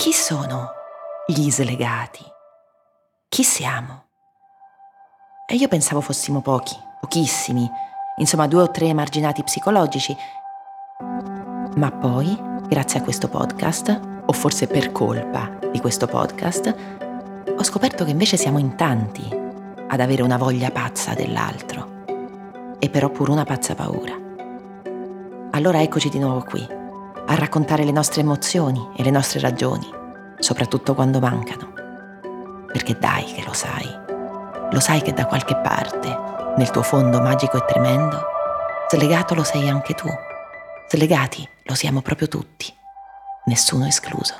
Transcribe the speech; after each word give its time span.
Chi 0.00 0.14
sono 0.14 0.70
gli 1.26 1.50
slegati? 1.50 2.24
Chi 3.28 3.42
siamo? 3.42 4.04
E 5.46 5.56
io 5.56 5.68
pensavo 5.68 6.00
fossimo 6.00 6.40
pochi, 6.40 6.74
pochissimi, 7.02 7.70
insomma 8.16 8.46
due 8.46 8.62
o 8.62 8.70
tre 8.70 8.86
emarginati 8.86 9.42
psicologici. 9.42 10.16
Ma 11.76 11.90
poi, 11.90 12.34
grazie 12.66 13.00
a 13.00 13.02
questo 13.02 13.28
podcast, 13.28 14.22
o 14.24 14.32
forse 14.32 14.68
per 14.68 14.90
colpa 14.90 15.58
di 15.70 15.80
questo 15.80 16.06
podcast, 16.06 16.74
ho 17.54 17.62
scoperto 17.62 18.02
che 18.06 18.10
invece 18.10 18.38
siamo 18.38 18.58
in 18.58 18.76
tanti 18.76 19.28
ad 19.86 20.00
avere 20.00 20.22
una 20.22 20.38
voglia 20.38 20.70
pazza 20.70 21.12
dell'altro 21.12 22.78
e 22.78 22.88
però 22.88 23.10
pure 23.10 23.32
una 23.32 23.44
pazza 23.44 23.74
paura. 23.74 24.18
Allora 25.50 25.82
eccoci 25.82 26.08
di 26.08 26.18
nuovo 26.18 26.42
qui, 26.42 26.78
a 27.26 27.34
raccontare 27.36 27.84
le 27.84 27.92
nostre 27.92 28.22
emozioni 28.22 28.88
e 28.96 29.04
le 29.04 29.10
nostre 29.10 29.38
ragioni, 29.38 29.98
soprattutto 30.40 30.94
quando 30.94 31.20
mancano. 31.20 31.72
Perché 32.72 32.98
dai 32.98 33.24
che 33.24 33.44
lo 33.46 33.52
sai, 33.52 33.88
lo 34.70 34.80
sai 34.80 35.00
che 35.02 35.12
da 35.12 35.26
qualche 35.26 35.56
parte, 35.56 36.08
nel 36.56 36.70
tuo 36.70 36.82
fondo 36.82 37.20
magico 37.20 37.56
e 37.56 37.64
tremendo, 37.64 38.24
slegato 38.88 39.34
lo 39.34 39.44
sei 39.44 39.68
anche 39.68 39.94
tu. 39.94 40.08
Slegati 40.88 41.48
lo 41.64 41.74
siamo 41.74 42.02
proprio 42.02 42.26
tutti 42.26 42.78
nessuno 43.44 43.86
escluso. 43.86 44.34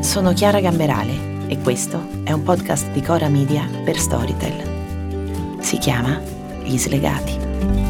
Sono 0.00 0.32
Chiara 0.32 0.60
Gamberale 0.60 1.46
e 1.46 1.58
questo 1.60 2.08
è 2.24 2.32
un 2.32 2.42
podcast 2.42 2.90
di 2.90 3.00
Cora 3.00 3.28
Media 3.28 3.68
per 3.84 3.98
Storytel. 3.98 5.58
Si 5.60 5.78
chiama 5.78 6.20
Gli 6.62 6.76
Slegati. 6.76 7.89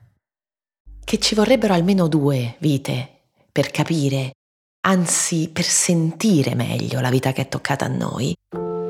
Che 1.03 1.17
ci 1.19 1.35
vorrebbero 1.35 1.73
almeno 1.73 2.07
due 2.07 2.55
vite 2.59 3.09
per 3.51 3.69
capire, 3.69 4.31
anzi 4.87 5.49
per 5.51 5.65
sentire 5.65 6.55
meglio 6.55 7.01
la 7.01 7.09
vita 7.09 7.33
che 7.33 7.41
è 7.41 7.49
toccata 7.49 7.85
a 7.85 7.89
noi, 7.89 8.33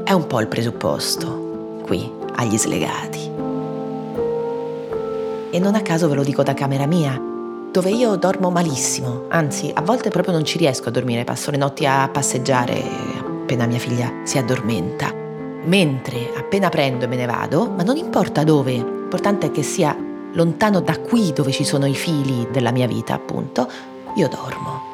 è 0.04 0.12
un 0.12 0.28
po' 0.28 0.40
il 0.40 0.48
presupposto 0.48 1.82
qui 1.84 2.10
agli 2.36 2.58
slegati. 2.58 3.30
E 5.50 5.60
non 5.60 5.76
a 5.76 5.82
caso 5.82 6.08
ve 6.08 6.16
lo 6.16 6.24
dico 6.24 6.44
da 6.44 6.54
camera 6.54 6.86
mia, 6.86 7.20
dove 7.72 7.90
io 7.90 8.16
dormo 8.18 8.52
malissimo, 8.52 9.26
anzi 9.30 9.72
a 9.74 9.82
volte 9.82 10.10
proprio 10.10 10.34
non 10.34 10.46
ci 10.46 10.58
riesco 10.58 10.90
a 10.90 10.92
dormire, 10.92 11.24
passo 11.24 11.52
le 11.52 11.58
notti 11.58 11.86
a 11.86 12.08
passeggiare 12.08 13.22
appena 13.52 13.66
mia 13.66 13.80
figlia 13.80 14.22
si 14.24 14.38
addormenta. 14.38 15.14
Mentre 15.64 16.32
appena 16.36 16.70
prendo 16.70 17.04
e 17.04 17.08
me 17.08 17.18
ne 17.18 17.26
vado, 17.26 17.70
ma 17.70 17.84
non 17.84 17.98
importa 17.98 18.44
dove, 18.44 18.74
l'importante 18.74 19.48
è 19.48 19.52
che 19.52 19.62
sia 19.62 19.94
lontano 20.34 20.82
da 20.82 21.00
qui 21.00 21.34
dove 21.34 21.52
ci 21.52 21.64
sono 21.64 21.86
i 21.86 21.96
fili 21.96 22.48
della 22.52 22.72
mia 22.72 22.88
vita, 22.88 23.14
appunto, 23.14 23.70
io 24.16 24.28
dormo. 24.28 24.90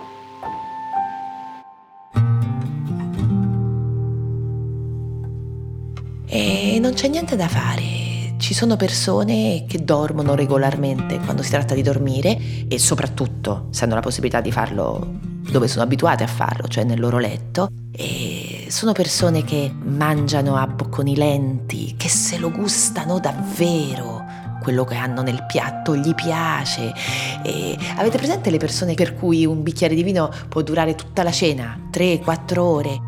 E 6.26 6.78
non 6.80 6.94
c'è 6.94 7.08
niente 7.08 7.36
da 7.36 7.48
fare. 7.48 8.36
Ci 8.38 8.54
sono 8.54 8.76
persone 8.76 9.66
che 9.68 9.84
dormono 9.84 10.36
regolarmente 10.36 11.20
quando 11.20 11.42
si 11.42 11.50
tratta 11.50 11.74
di 11.74 11.82
dormire 11.82 12.38
e 12.68 12.78
soprattutto 12.78 13.68
se 13.72 13.84
hanno 13.84 13.96
la 13.96 14.02
possibilità 14.02 14.42
di 14.42 14.52
farlo 14.52 15.16
dove 15.50 15.68
sono 15.68 15.84
abituate 15.84 16.24
a 16.24 16.28
farlo, 16.28 16.68
cioè 16.68 16.84
nel 16.84 17.00
loro 17.00 17.18
letto. 17.18 17.70
E 17.92 18.68
sono 18.70 18.92
persone 18.92 19.44
che 19.44 19.74
mangiano 19.84 20.56
a 20.56 20.68
bocconi 20.68 21.16
lenti, 21.16 21.96
che 21.98 22.10
se 22.10 22.38
lo 22.38 22.52
gustano 22.52 23.20
davvero 23.20 24.27
quello 24.68 24.84
che 24.84 24.96
hanno 24.96 25.22
nel 25.22 25.46
piatto 25.46 25.96
gli 25.96 26.14
piace. 26.14 26.94
E 27.42 27.78
avete 27.96 28.18
presente 28.18 28.50
le 28.50 28.58
persone 28.58 28.96
per 28.96 29.16
cui 29.16 29.46
un 29.46 29.64
bicchiere 29.64 29.96
di 29.96 30.04
vino 30.04 30.30
può 30.50 30.62
durare 30.62 30.94
tutta 30.94 31.24
la 31.24 31.32
cena, 31.32 31.80
3-4 31.90 32.60
ore? 32.60 33.02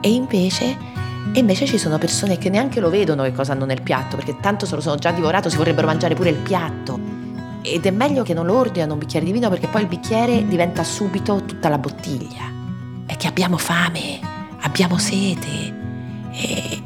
E 0.00 0.12
invece, 0.12 0.76
e 1.32 1.38
invece 1.38 1.66
ci 1.66 1.78
sono 1.78 1.98
persone 1.98 2.36
che 2.36 2.50
neanche 2.50 2.80
lo 2.80 2.90
vedono 2.90 3.22
che 3.22 3.32
cosa 3.32 3.52
hanno 3.52 3.64
nel 3.64 3.82
piatto, 3.82 4.16
perché 4.16 4.40
tanto 4.40 4.66
se 4.66 4.74
lo 4.74 4.80
sono 4.80 4.96
già 4.96 5.12
divorato 5.12 5.48
si 5.48 5.56
vorrebbero 5.56 5.86
mangiare 5.86 6.16
pure 6.16 6.30
il 6.30 6.38
piatto. 6.38 6.98
Ed 7.62 7.86
è 7.86 7.90
meglio 7.92 8.24
che 8.24 8.34
non 8.34 8.46
lo 8.46 8.56
ordinano 8.56 8.94
un 8.94 8.98
bicchiere 8.98 9.24
di 9.24 9.30
vino 9.30 9.48
perché 9.48 9.68
poi 9.68 9.82
il 9.82 9.86
bicchiere 9.86 10.44
diventa 10.48 10.82
subito 10.82 11.44
tutta 11.44 11.68
la 11.68 11.78
bottiglia. 11.78 12.58
È 13.06 13.16
che 13.16 13.28
abbiamo 13.28 13.56
fame, 13.56 14.29
abbiamo 14.60 14.98
sete. 14.98 15.78
E 16.32 16.82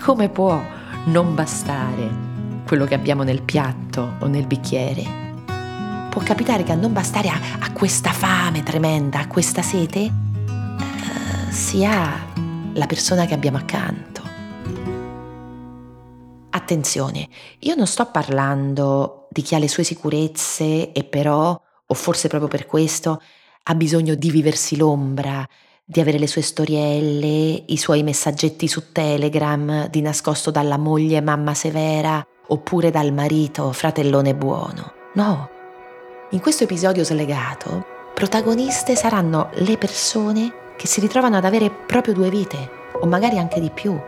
come 0.00 0.28
può 0.28 0.60
non 1.06 1.34
bastare 1.34 2.26
quello 2.66 2.84
che 2.84 2.94
abbiamo 2.94 3.22
nel 3.22 3.42
piatto 3.42 4.16
o 4.20 4.26
nel 4.26 4.46
bicchiere? 4.46 5.26
Può 6.10 6.22
capitare 6.22 6.62
che 6.62 6.72
a 6.72 6.76
non 6.76 6.92
bastare 6.92 7.28
a, 7.28 7.38
a 7.60 7.72
questa 7.72 8.12
fame 8.12 8.62
tremenda, 8.62 9.20
a 9.20 9.26
questa 9.26 9.62
sete, 9.62 10.10
sia 11.50 12.26
la 12.72 12.86
persona 12.86 13.26
che 13.26 13.34
abbiamo 13.34 13.58
accanto. 13.58 14.22
Attenzione, 16.50 17.28
io 17.60 17.74
non 17.74 17.86
sto 17.86 18.06
parlando 18.10 19.28
di 19.30 19.42
chi 19.42 19.54
ha 19.54 19.58
le 19.58 19.68
sue 19.68 19.84
sicurezze 19.84 20.92
e 20.92 21.04
però, 21.04 21.60
o 21.86 21.94
forse 21.94 22.28
proprio 22.28 22.48
per 22.48 22.66
questo, 22.66 23.20
ha 23.64 23.74
bisogno 23.74 24.14
di 24.14 24.30
viversi 24.30 24.76
l'ombra, 24.76 25.46
di 25.90 26.00
avere 26.00 26.18
le 26.18 26.26
sue 26.26 26.42
storielle, 26.42 27.62
i 27.64 27.76
suoi 27.78 28.02
messaggetti 28.02 28.68
su 28.68 28.92
Telegram, 28.92 29.88
di 29.88 30.02
nascosto 30.02 30.50
dalla 30.50 30.76
moglie 30.76 31.22
mamma 31.22 31.54
severa 31.54 32.22
oppure 32.48 32.90
dal 32.90 33.10
marito 33.10 33.72
fratellone 33.72 34.34
buono. 34.34 34.92
No, 35.14 35.48
in 36.32 36.40
questo 36.40 36.64
episodio 36.64 37.04
slegato, 37.04 37.86
protagoniste 38.12 38.96
saranno 38.96 39.48
le 39.54 39.78
persone 39.78 40.52
che 40.76 40.86
si 40.86 41.00
ritrovano 41.00 41.38
ad 41.38 41.46
avere 41.46 41.70
proprio 41.70 42.12
due 42.12 42.28
vite, 42.28 42.68
o 43.00 43.06
magari 43.06 43.38
anche 43.38 43.58
di 43.58 43.70
più. 43.70 43.98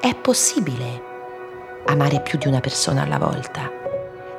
È 0.00 0.14
possibile 0.14 1.02
amare 1.86 2.20
più 2.20 2.38
di 2.38 2.46
una 2.46 2.60
persona 2.60 3.02
alla 3.02 3.18
volta, 3.18 3.68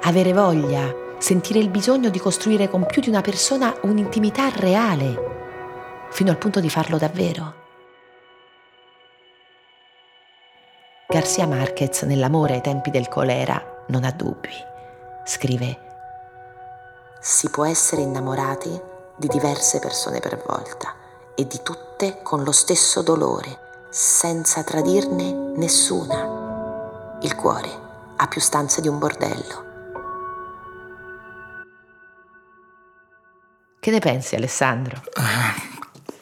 avere 0.04 0.32
voglia, 0.32 0.90
sentire 1.18 1.60
il 1.60 1.70
bisogno 1.70 2.08
di 2.08 2.20
costruire 2.20 2.70
con 2.70 2.86
più 2.86 3.02
di 3.02 3.10
una 3.10 3.22
persona 3.22 3.76
un'intimità 3.82 4.48
reale, 4.56 5.42
fino 6.14 6.30
al 6.30 6.38
punto 6.38 6.60
di 6.60 6.70
farlo 6.70 7.00
davvero. 7.00 7.62
Garcia 11.08 11.48
Marquez 11.48 12.04
nell'amore 12.04 12.54
ai 12.54 12.62
tempi 12.62 12.92
del 12.92 13.08
colera 13.08 13.84
non 13.88 14.04
ha 14.04 14.12
dubbi. 14.12 14.54
Scrive, 15.26 15.80
si 17.20 17.50
può 17.50 17.66
essere 17.66 18.04
innamorati 18.04 18.80
di 19.18 19.28
diverse 19.28 19.80
persone 19.80 20.20
per 20.20 20.40
volta 20.46 20.94
e 21.34 21.48
di 21.48 21.60
tutte 21.64 22.22
con 22.22 22.44
lo 22.44 22.52
stesso 22.52 23.02
dolore, 23.02 23.88
senza 23.90 24.64
tradirne 24.64 25.32
nessuna. 25.56 27.18
Il 27.22 27.36
cuore 27.36 27.70
ha 28.18 28.28
più 28.28 28.40
stanze 28.40 28.82
di 28.82 28.88
un 28.88 29.00
bordello. 29.00 29.72
Che 33.80 33.92
ne 33.92 34.00
pensi 34.00 34.36
Alessandro? 34.36 35.02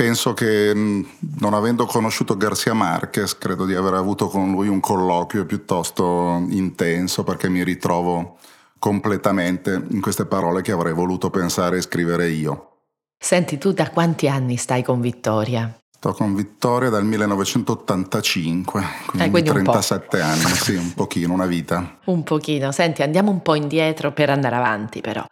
Penso 0.01 0.33
che 0.33 0.73
mm, 0.73 1.03
non 1.41 1.53
avendo 1.53 1.85
conosciuto 1.85 2.35
Garcia 2.35 2.73
Marquez, 2.73 3.37
credo 3.37 3.65
di 3.65 3.75
aver 3.75 3.93
avuto 3.93 4.29
con 4.29 4.49
lui 4.49 4.67
un 4.67 4.79
colloquio 4.79 5.45
piuttosto 5.45 6.43
intenso 6.49 7.23
perché 7.23 7.49
mi 7.49 7.63
ritrovo 7.63 8.37
completamente 8.79 9.79
in 9.91 10.01
queste 10.01 10.25
parole 10.25 10.63
che 10.63 10.71
avrei 10.71 10.93
voluto 10.93 11.29
pensare 11.29 11.77
e 11.77 11.81
scrivere 11.81 12.29
io. 12.29 12.77
Senti, 13.15 13.59
tu 13.59 13.73
da 13.73 13.91
quanti 13.91 14.27
anni 14.27 14.57
stai 14.57 14.81
con 14.81 15.01
Vittoria? 15.01 15.71
Sto 15.95 16.13
con 16.13 16.33
Vittoria 16.33 16.89
dal 16.89 17.05
1985, 17.05 18.81
quindi, 19.05 19.27
eh, 19.27 19.29
quindi 19.29 19.49
37 19.51 20.19
anni, 20.19 20.49
sì, 20.55 20.73
un 20.73 20.95
pochino, 20.95 21.31
una 21.31 21.45
vita. 21.45 21.99
un 22.05 22.23
pochino. 22.23 22.71
Senti, 22.71 23.03
andiamo 23.03 23.29
un 23.29 23.43
po' 23.43 23.53
indietro 23.53 24.11
per 24.11 24.31
andare 24.31 24.55
avanti 24.55 24.99
però. 24.99 25.23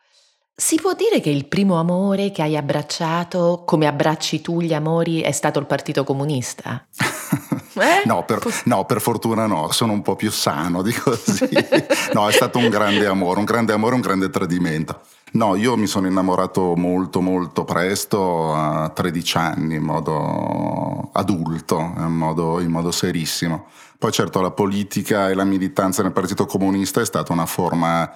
Si 0.60 0.76
può 0.76 0.94
dire 0.94 1.22
che 1.22 1.30
il 1.30 1.46
primo 1.46 1.80
amore 1.80 2.32
che 2.32 2.42
hai 2.42 2.58
abbracciato, 2.58 3.64
come 3.66 3.88
abbracci 3.88 4.42
tu 4.42 4.60
gli 4.60 4.74
amori, 4.74 5.22
è 5.22 5.32
stato 5.32 5.58
il 5.58 5.66
Partito 5.66 6.04
Comunista? 6.04 6.86
Eh? 7.80 8.02
No, 8.04 8.26
per, 8.26 8.42
no, 8.66 8.84
per, 8.84 9.00
fortuna 9.00 9.46
no, 9.46 9.72
sono 9.72 9.94
un 9.94 10.02
po' 10.02 10.18
più 10.18 10.32
sano 10.32 10.82
di 10.82 10.92
così. 10.92 11.48
no, 12.12 12.28
è 12.28 12.32
stato 12.34 12.58
un 12.58 12.68
grande 12.68 13.06
amore, 13.06 13.40
un 13.40 13.46
grande 13.46 13.72
amore, 13.72 13.96
un 13.96 14.02
grande 14.02 14.30
tradimento. 14.30 15.00
No, 15.34 15.56
io 15.56 15.78
mi 15.78 15.88
sono 15.88 16.08
innamorato 16.08 16.76
molto 16.76 17.22
molto 17.22 17.64
presto, 17.64 18.54
a 18.54 18.90
13 18.90 19.38
anni, 19.38 19.76
in 19.76 19.84
modo 19.84 21.10
adulto, 21.14 21.78
in 21.78 22.12
modo, 22.12 22.60
in 22.60 22.70
modo 22.70 22.92
serissimo. 22.92 23.68
Poi 23.98 24.12
certo 24.12 24.42
la 24.42 24.52
politica 24.52 25.30
e 25.30 25.34
la 25.34 25.46
militanza 25.46 26.04
nel 26.04 26.12
Partito 26.12 26.46
Comunista 26.48 27.00
è 27.00 27.06
stata 27.06 27.32
una 27.32 27.46
forma 27.46 28.12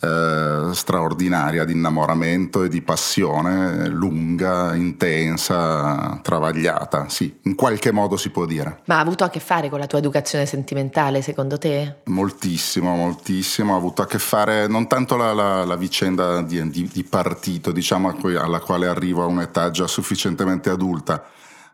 eh, 0.00 0.70
straordinaria 0.72 1.64
di 1.64 1.72
innamoramento 1.72 2.62
e 2.62 2.68
di 2.68 2.80
passione, 2.80 3.88
lunga, 3.88 4.74
intensa, 4.74 6.18
travagliata, 6.22 7.08
sì, 7.08 7.38
in 7.42 7.54
qualche 7.54 7.92
modo 7.92 8.16
si 8.16 8.30
può 8.30 8.46
dire. 8.46 8.80
Ma 8.86 8.96
ha 8.96 9.00
avuto 9.00 9.24
a 9.24 9.28
che 9.28 9.40
fare 9.40 9.68
con 9.68 9.78
la 9.78 9.86
tua 9.86 9.98
educazione 9.98 10.46
sentimentale, 10.46 11.22
secondo 11.22 11.58
te? 11.58 11.96
Moltissimo, 12.04 12.94
moltissimo, 12.94 13.74
ha 13.74 13.76
avuto 13.76 14.02
a 14.02 14.06
che 14.06 14.18
fare 14.18 14.66
non 14.66 14.86
tanto 14.86 15.16
la, 15.16 15.32
la, 15.32 15.64
la 15.64 15.76
vicenda 15.76 16.40
di, 16.42 16.70
di, 16.70 16.88
di 16.90 17.04
partito, 17.04 17.70
diciamo, 17.70 18.16
alla 18.38 18.60
quale 18.60 18.86
arrivo 18.86 19.22
a 19.22 19.26
un'età 19.26 19.70
già 19.70 19.86
sufficientemente 19.86 20.70
adulta, 20.70 21.22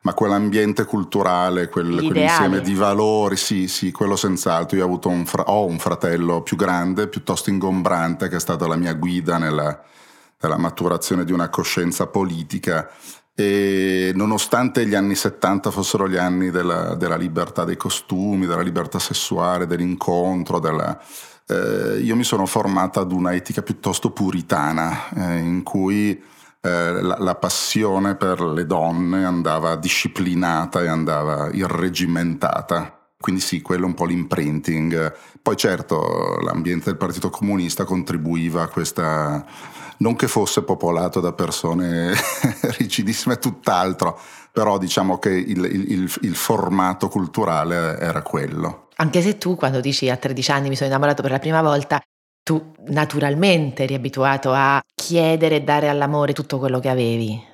ma 0.06 0.14
quell'ambiente 0.14 0.84
culturale, 0.84 1.68
quel, 1.68 1.96
quell'insieme 1.96 2.60
di 2.60 2.74
valori, 2.74 3.36
sì, 3.36 3.66
sì, 3.66 3.90
quello 3.90 4.14
senz'altro. 4.14 4.76
Io 4.76 4.86
ho, 4.86 5.08
un, 5.08 5.26
fra- 5.26 5.42
ho 5.48 5.66
un 5.66 5.80
fratello 5.80 6.42
più 6.42 6.56
grande, 6.56 7.08
piuttosto 7.08 7.50
ingombrante, 7.50 8.28
che 8.28 8.36
è 8.36 8.40
stata 8.40 8.68
la 8.68 8.76
mia 8.76 8.94
guida 8.94 9.36
nella, 9.36 9.82
nella 10.40 10.58
maturazione 10.58 11.24
di 11.24 11.32
una 11.32 11.48
coscienza 11.48 12.06
politica. 12.06 12.88
E 13.34 14.12
nonostante 14.14 14.86
gli 14.86 14.94
anni 14.94 15.16
70 15.16 15.72
fossero 15.72 16.08
gli 16.08 16.16
anni 16.16 16.50
della, 16.50 16.94
della 16.94 17.16
libertà 17.16 17.64
dei 17.64 17.76
costumi, 17.76 18.46
della 18.46 18.62
libertà 18.62 19.00
sessuale, 19.00 19.66
dell'incontro, 19.66 20.60
della, 20.60 20.96
eh, 21.48 21.98
io 22.00 22.14
mi 22.14 22.22
sono 22.22 22.46
formata 22.46 23.00
ad 23.00 23.10
una 23.10 23.34
etica 23.34 23.60
piuttosto 23.60 24.10
puritana, 24.10 25.08
eh, 25.16 25.38
in 25.38 25.64
cui 25.64 26.22
eh, 26.66 27.00
la, 27.00 27.16
la, 27.20 27.34
passione 27.36 28.16
per 28.16 28.40
le 28.40 28.66
donne 28.66 29.24
andava 29.24 29.76
disciplinata 29.76 30.82
e 30.82 30.88
andava 30.88 31.48
irregimentata. 31.52 33.08
Quindi 33.18 33.40
sì, 33.40 33.62
quello 33.62 33.84
è 33.84 33.86
un 33.86 33.94
po' 33.94 34.04
l'imprinting. 34.04 35.14
Poi 35.40 35.56
certo 35.56 36.38
l'ambiente 36.40 36.86
del 36.86 36.96
Partito 36.96 37.30
Comunista 37.30 37.84
contribuiva 37.84 38.62
a 38.62 38.68
questa... 38.68 39.44
non 39.98 40.16
che 40.16 40.26
fosse 40.26 40.62
popolato 40.62 41.20
da 41.20 41.32
persone 41.32 42.12
rigidissime, 42.78 43.38
tutt'altro, 43.38 44.18
però 44.50 44.76
diciamo 44.76 45.18
che 45.18 45.30
il, 45.30 45.64
il, 45.64 46.12
il 46.22 46.34
formato 46.34 47.08
culturale 47.08 47.98
era 47.98 48.22
quello. 48.22 48.88
Anche 48.96 49.22
se 49.22 49.38
tu 49.38 49.54
quando 49.54 49.80
dici 49.80 50.10
a 50.10 50.16
13 50.16 50.50
anni 50.50 50.68
mi 50.68 50.74
sono 50.74 50.88
innamorato 50.88 51.22
per 51.22 51.30
la 51.30 51.38
prima 51.38 51.62
volta, 51.62 52.00
tu 52.46 52.74
naturalmente 52.86 53.82
eri 53.82 53.94
abituato 53.94 54.52
a 54.52 54.80
chiedere 54.94 55.56
e 55.56 55.62
dare 55.62 55.88
all'amore 55.88 56.32
tutto 56.32 56.60
quello 56.60 56.78
che 56.78 56.88
avevi. 56.88 57.44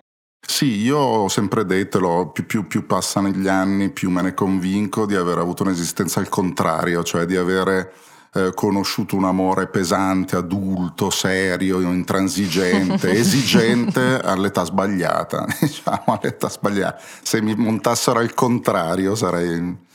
Sì, 0.47 0.83
io 0.83 0.99
ho 0.99 1.29
sempre 1.29 1.65
detto, 1.65 2.29
più, 2.31 2.45
più, 2.45 2.67
più, 2.67 2.85
passano 2.85 3.29
gli 3.29 3.49
anni, 3.49 3.89
più 3.89 4.11
me 4.11 4.21
ne 4.21 4.35
convinco 4.35 5.07
di 5.07 5.15
aver 5.15 5.39
avuto 5.39 5.63
un'esistenza 5.63 6.21
al 6.21 6.29
contrario, 6.29 7.03
cioè 7.05 7.25
di 7.25 7.37
avere 7.37 7.91
eh, 8.35 8.53
conosciuto 8.53 9.17
un 9.17 9.25
amore 9.25 9.67
pesante, 9.69 10.37
adulto, 10.37 11.09
serio, 11.09 11.81
intransigente, 11.81 13.13
esigente 13.17 14.21
all'età 14.21 14.65
sbagliata, 14.65 15.47
diciamo 15.59 16.19
all'età 16.21 16.51
sbagliata. 16.51 17.01
Se 17.23 17.41
mi 17.41 17.55
montassero 17.55 18.19
al 18.19 18.35
contrario 18.35 19.15
sarei 19.15 19.91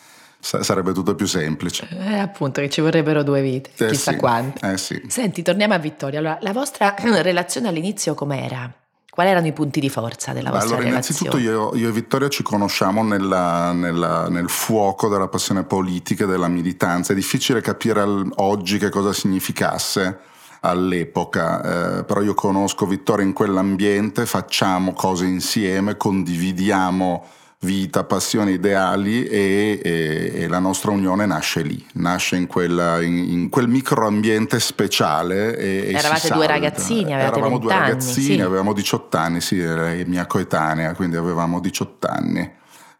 sarebbe 0.63 0.93
tutto 0.93 1.15
più 1.15 1.25
semplice. 1.25 1.87
Eh, 1.89 2.17
appunto, 2.17 2.61
che 2.61 2.69
ci 2.69 2.81
vorrebbero 2.81 3.23
due 3.23 3.41
vite, 3.41 3.71
eh 3.77 3.89
chissà 3.89 4.11
sì, 4.11 4.17
quante. 4.17 4.71
Eh 4.71 4.77
sì. 4.77 5.01
Senti, 5.07 5.41
torniamo 5.41 5.73
a 5.73 5.77
Vittoria. 5.77 6.19
Allora, 6.19 6.37
la 6.41 6.53
vostra 6.53 6.95
relazione 7.21 7.67
all'inizio 7.67 8.13
com'era? 8.13 8.71
Quali 9.09 9.31
erano 9.31 9.47
i 9.47 9.51
punti 9.51 9.79
di 9.79 9.89
forza 9.89 10.31
della 10.31 10.51
vostra 10.51 10.75
allora, 10.75 10.89
relazione? 10.89 11.31
Innanzitutto 11.31 11.73
io, 11.73 11.75
io, 11.75 11.89
e 11.89 11.91
Vittoria 11.91 12.29
ci 12.29 12.43
conosciamo 12.43 13.01
nella, 13.03 13.71
nella, 13.71 14.29
nel 14.29 14.47
fuoco 14.47 15.07
della 15.09 15.27
passione 15.27 15.63
politica 15.63 16.25
e 16.25 16.27
della 16.27 16.47
militanza. 16.47 17.13
È 17.13 17.15
difficile 17.15 17.59
capire 17.59 18.01
al, 18.01 18.31
oggi 18.35 18.77
che 18.77 18.89
cosa 18.89 19.13
significasse 19.13 20.19
all'epoca, 20.59 21.97
eh, 21.97 22.03
però 22.03 22.21
io 22.21 22.35
conosco 22.35 22.85
Vittoria 22.85 23.25
in 23.25 23.33
quell'ambiente, 23.33 24.27
facciamo 24.27 24.93
cose 24.93 25.25
insieme, 25.25 25.97
condividiamo 25.97 27.25
vita, 27.59 28.03
passioni, 28.03 28.53
ideali 28.53 29.25
e, 29.25 29.79
e, 29.83 30.31
e, 30.35 30.47
la 30.47 30.59
nostra 30.59 30.91
unione 30.91 31.25
nasce 31.25 31.61
lì, 31.61 31.83
nasce 31.93 32.35
in, 32.35 32.45
quella, 32.45 33.01
in, 33.01 33.17
in 33.17 33.49
quel 33.49 33.67
microambiente 33.67 34.59
speciale. 34.59 35.57
E, 35.57 35.91
Eravate 35.93 36.29
due 36.29 36.47
ragazzini, 36.47 37.13
avevate 37.13 37.37
Eravamo 37.37 37.57
due 37.57 37.73
anni, 37.73 37.87
ragazzini, 37.89 38.35
sì. 38.35 38.41
avevamo 38.41 38.73
18 38.73 39.17
anni, 39.17 39.41
sì, 39.41 39.59
era 39.59 39.91
mia 40.05 40.27
coetanea, 40.27 40.93
quindi 40.93 41.15
avevamo 41.15 41.59
18 41.59 42.07
anni. 42.07 42.51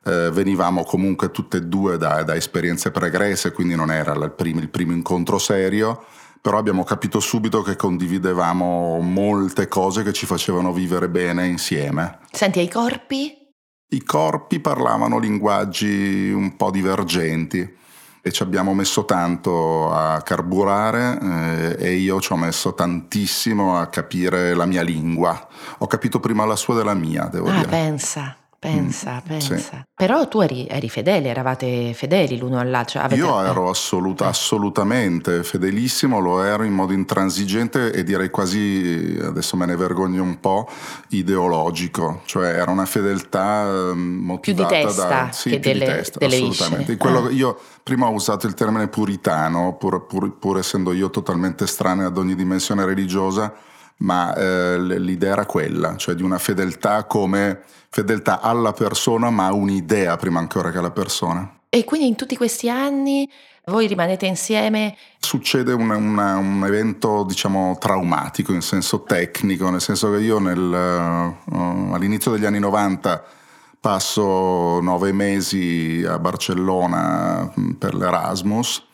Eh, 0.04 0.32
venivamo 0.32 0.84
comunque 0.84 1.32
tutte 1.32 1.58
e 1.58 1.62
due 1.62 1.98
da, 1.98 2.24
da 2.24 2.36
esperienze 2.36 2.92
pregresse, 2.92 3.52
quindi 3.52 3.76
non 3.76 3.92
era 3.92 4.14
il 4.14 4.32
primo, 4.36 4.60
il 4.60 4.70
primo 4.70 4.94
incontro 4.94 5.38
serio 5.38 6.04
però 6.40 6.60
abbiamo 6.60 6.86
capito 6.86 7.20
subito 7.20 7.62
che 7.62 7.76
condividevamo 7.76 9.00
molte 9.02 9.68
cose 9.68 10.04
che 10.04 10.14
ci 10.14 10.26
facevano 10.26 10.72
vivere 10.72 11.10
bene 11.10 11.46
insieme. 11.46 12.20
Senti, 12.32 12.60
ai 12.60 12.70
corpi? 12.70 13.47
I 13.90 14.04
corpi 14.04 14.60
parlavano 14.60 15.18
linguaggi 15.18 16.30
un 16.30 16.58
po' 16.58 16.72
divergenti 16.72 17.76
e 18.22 18.32
ci 18.34 18.44
abbiamo 18.44 18.74
messo 18.74 19.06
tanto 19.06 19.90
a 19.90 20.22
carburare 20.22 21.78
eh, 21.80 21.86
e 21.86 21.94
io 21.94 22.20
ci 22.20 22.34
ho 22.34 22.36
messo 22.36 22.74
tantissimo 22.74 23.80
a 23.80 23.88
capire 23.88 24.54
la 24.54 24.66
mia 24.66 24.82
lingua. 24.82 25.48
Ho 25.78 25.88
capito 25.88 26.20
prima 26.20 26.46
la 26.46 26.58
sua 26.58 26.76
della 26.76 26.94
mia, 26.94 27.30
devo 27.32 27.48
ah, 27.48 27.54
dire. 27.54 27.68
Pensa. 27.68 28.36
Pensa, 28.60 29.22
mm, 29.24 29.28
pensa. 29.28 29.58
Sì. 29.58 29.84
Però 29.94 30.28
tu 30.28 30.40
eri, 30.40 30.66
eri, 30.66 30.90
fedele, 30.90 31.30
eravate 31.30 31.94
fedeli 31.94 32.40
l'uno 32.40 32.60
all'altro. 32.60 33.00
Avete... 33.00 33.22
Io 33.22 33.44
ero 33.44 33.70
assoluta, 33.70 34.26
eh. 34.26 34.30
assolutamente 34.30 35.44
fedelissimo, 35.44 36.20
lo 36.20 36.42
ero 36.42 36.64
in 36.64 36.74
modo 36.74 36.92
intransigente 36.92 37.92
e 37.92 38.04
direi 38.04 38.32
quasi, 38.32 39.16
adesso 39.22 39.56
me 39.58 39.68
ne 39.68 39.76
vergogno 39.76 40.24
un 40.24 40.40
po', 40.40 40.68
ideologico. 41.10 42.22
Cioè 42.26 42.48
era 42.48 42.72
una 42.72 42.88
fedeltà 42.88 43.94
motivata 43.94 44.40
più 44.40 44.54
di 44.54 44.84
testa 44.86 45.08
da... 45.08 45.30
Sì, 45.32 45.50
che 45.52 45.60
delle, 45.60 45.86
di 45.86 45.92
testa, 45.92 46.18
delle 46.18 46.36
assolutamente. 46.38 46.98
Ah. 47.00 47.30
Io 47.30 47.60
prima 47.84 48.08
ho 48.08 48.12
usato 48.12 48.48
il 48.48 48.56
termine 48.56 48.88
puritano, 48.88 49.76
pur, 49.76 50.08
pur, 50.08 50.36
pur 50.36 50.58
essendo 50.58 50.94
io 50.94 51.12
totalmente 51.12 51.66
estraneo 51.66 52.08
ad 52.08 52.18
ogni 52.18 52.34
dimensione 52.34 52.86
religiosa, 52.86 53.54
ma 53.98 54.34
eh, 54.36 54.80
l'idea 54.80 55.34
era 55.34 55.46
quella, 55.46 55.96
cioè 55.96 56.16
di 56.16 56.24
una 56.24 56.38
fedeltà 56.38 57.06
come 57.06 57.62
fedeltà 57.90 58.42
alla 58.42 58.74
persona, 58.74 59.30
ma 59.30 59.52
un'idea 59.52 60.18
prima 60.18 60.40
ancora 60.40 60.72
che 60.72 60.78
alla 60.78 60.92
persona. 60.92 61.60
E 61.70 61.84
quindi 61.84 62.08
in 62.08 62.16
tutti 62.16 62.38
questi 62.38 62.70
anni 62.70 63.30
voi 63.66 63.88
rimanete 63.88 64.26
insieme? 64.26 64.96
Succede 65.20 65.74
una, 65.74 65.98
una, 65.98 66.38
un 66.38 66.64
evento, 66.66 67.24
diciamo, 67.24 67.76
traumatico 67.80 68.54
in 68.54 68.62
senso 68.62 69.04
tecnico, 69.04 69.70
nel 69.70 69.82
senso 69.82 70.12
che 70.12 70.20
io 70.20 70.40
nel, 70.40 71.36
uh, 71.46 71.94
all'inizio 71.94 72.32
degli 72.32 72.46
anni 72.46 72.60
90 72.60 73.24
passo 73.80 74.80
nove 74.82 75.12
mesi 75.12 76.04
a 76.08 76.18
Barcellona 76.18 77.52
mm, 77.60 77.72
per 77.72 77.94
l'Erasmus 77.94 78.87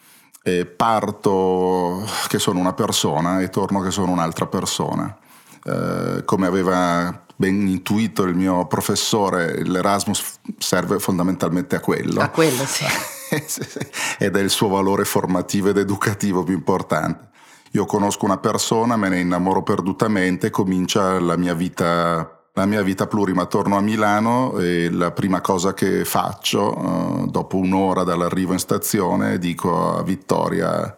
e 0.44 0.66
parto 0.66 2.06
che 2.28 2.38
sono 2.38 2.60
una 2.60 2.74
persona 2.74 3.40
e 3.40 3.50
torno 3.50 3.80
che 3.80 3.92
sono 3.92 4.12
un'altra 4.12 4.46
persona. 4.46 5.18
Eh, 5.64 6.24
come 6.26 6.48
aveva 6.48 7.24
ben 7.36 7.66
intuito 7.66 8.24
il 8.24 8.36
mio 8.36 8.68
professore, 8.68 9.64
l'Erasmus 9.64 10.40
serve 10.58 11.00
fondamentalmente 11.00 11.78
a 11.78 11.80
quello. 11.80 12.20
A 12.20 12.30
quello, 12.30 12.66
sì. 12.66 12.86
ed 14.20 14.36
è 14.36 14.40
il 14.42 14.50
suo 14.50 14.68
valore 14.68 15.06
formativo 15.06 15.70
ed 15.70 15.78
educativo 15.78 16.44
più 16.44 16.54
importante. 16.54 17.30
Io 17.72 17.86
conosco 17.86 18.26
una 18.26 18.38
persona, 18.38 18.98
me 18.98 19.10
ne 19.10 19.22
innamoro 19.22 19.64
perdutamente, 19.64 20.50
comincia 20.50 21.20
la 21.20 21.38
mia 21.38 21.54
vita 21.54 22.43
la 22.54 22.66
mia 22.66 22.82
vita 22.84 23.08
plurima. 23.08 23.46
Torno 23.46 23.78
a 23.78 23.82
Milano 23.82 24.58
e 24.60 24.90
la 24.92 25.12
prima 25.12 25.42
cosa 25.42 25.74
che 25.74 26.06
faccio, 26.06 26.78
uh, 26.78 27.28
dopo 27.28 27.58
un'ora 27.58 28.04
dall'arrivo 28.04 28.54
in 28.54 28.60
stazione, 28.60 29.40
dico 29.40 29.98
a 29.98 30.04
Vittoria 30.04 30.96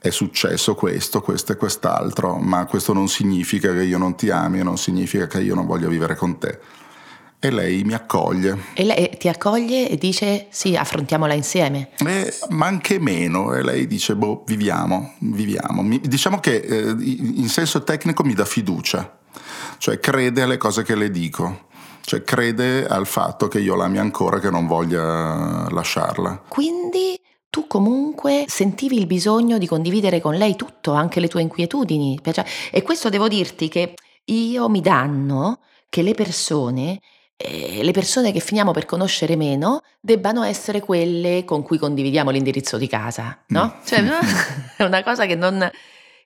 è 0.00 0.10
successo 0.10 0.74
questo, 0.74 1.20
questo 1.20 1.52
e 1.52 1.56
quest'altro, 1.56 2.36
ma 2.36 2.66
questo 2.66 2.92
non 2.92 3.08
significa 3.08 3.72
che 3.72 3.82
io 3.82 3.98
non 3.98 4.14
ti 4.14 4.30
ami, 4.30 4.62
non 4.62 4.78
significa 4.78 5.26
che 5.26 5.40
io 5.40 5.54
non 5.54 5.66
voglio 5.66 5.88
vivere 5.88 6.14
con 6.14 6.38
te. 6.38 6.58
e 7.40 7.50
lei 7.50 7.84
mi 7.84 7.94
accoglie. 7.94 8.58
E 8.74 8.84
lei 8.84 9.16
ti 9.16 9.28
accoglie 9.28 9.88
e 9.88 9.96
dice 9.96 10.46
sì, 10.50 10.74
affrontiamola 10.74 11.34
insieme. 11.34 11.90
Eh, 12.04 12.34
ma 12.48 12.66
anche 12.66 12.98
meno, 12.98 13.54
e 13.54 13.62
lei 13.62 13.86
dice 13.86 14.16
boh, 14.16 14.42
viviamo, 14.44 15.14
viviamo. 15.20 15.82
Mi, 15.82 16.00
diciamo 16.00 16.40
che 16.40 16.56
eh, 16.56 16.94
in 16.98 17.48
senso 17.48 17.84
tecnico 17.84 18.24
mi 18.24 18.34
dà 18.34 18.44
fiducia, 18.44 19.17
cioè 19.78 19.98
crede 19.98 20.42
alle 20.42 20.56
cose 20.56 20.82
che 20.82 20.94
le 20.94 21.10
dico. 21.10 21.66
Cioè 22.02 22.22
crede 22.22 22.86
al 22.86 23.06
fatto 23.06 23.48
che 23.48 23.60
io 23.60 23.74
l'ami 23.74 23.98
ancora, 23.98 24.38
che 24.38 24.50
non 24.50 24.66
voglia 24.66 25.68
lasciarla. 25.70 26.44
Quindi 26.48 27.20
tu 27.50 27.66
comunque 27.66 28.44
sentivi 28.46 28.98
il 28.98 29.06
bisogno 29.06 29.58
di 29.58 29.66
condividere 29.66 30.20
con 30.20 30.34
lei 30.34 30.56
tutto, 30.56 30.92
anche 30.92 31.20
le 31.20 31.28
tue 31.28 31.42
inquietudini. 31.42 32.18
E 32.70 32.82
questo 32.82 33.08
devo 33.08 33.28
dirti 33.28 33.68
che 33.68 33.94
io 34.24 34.68
mi 34.68 34.80
danno 34.80 35.60
che 35.88 36.02
le 36.02 36.14
persone 36.14 37.00
eh, 37.40 37.84
le 37.84 37.92
persone 37.92 38.32
che 38.32 38.40
finiamo 38.40 38.72
per 38.72 38.84
conoscere 38.84 39.36
meno 39.36 39.82
debbano 40.00 40.42
essere 40.42 40.80
quelle 40.80 41.44
con 41.44 41.62
cui 41.62 41.78
condividiamo 41.78 42.30
l'indirizzo 42.30 42.76
di 42.78 42.88
casa, 42.88 43.38
no? 43.48 43.76
Mm. 43.76 43.86
Cioè, 43.86 44.02
è 44.76 44.82
una 44.82 45.04
cosa 45.04 45.24
che 45.24 45.36
non, 45.36 45.70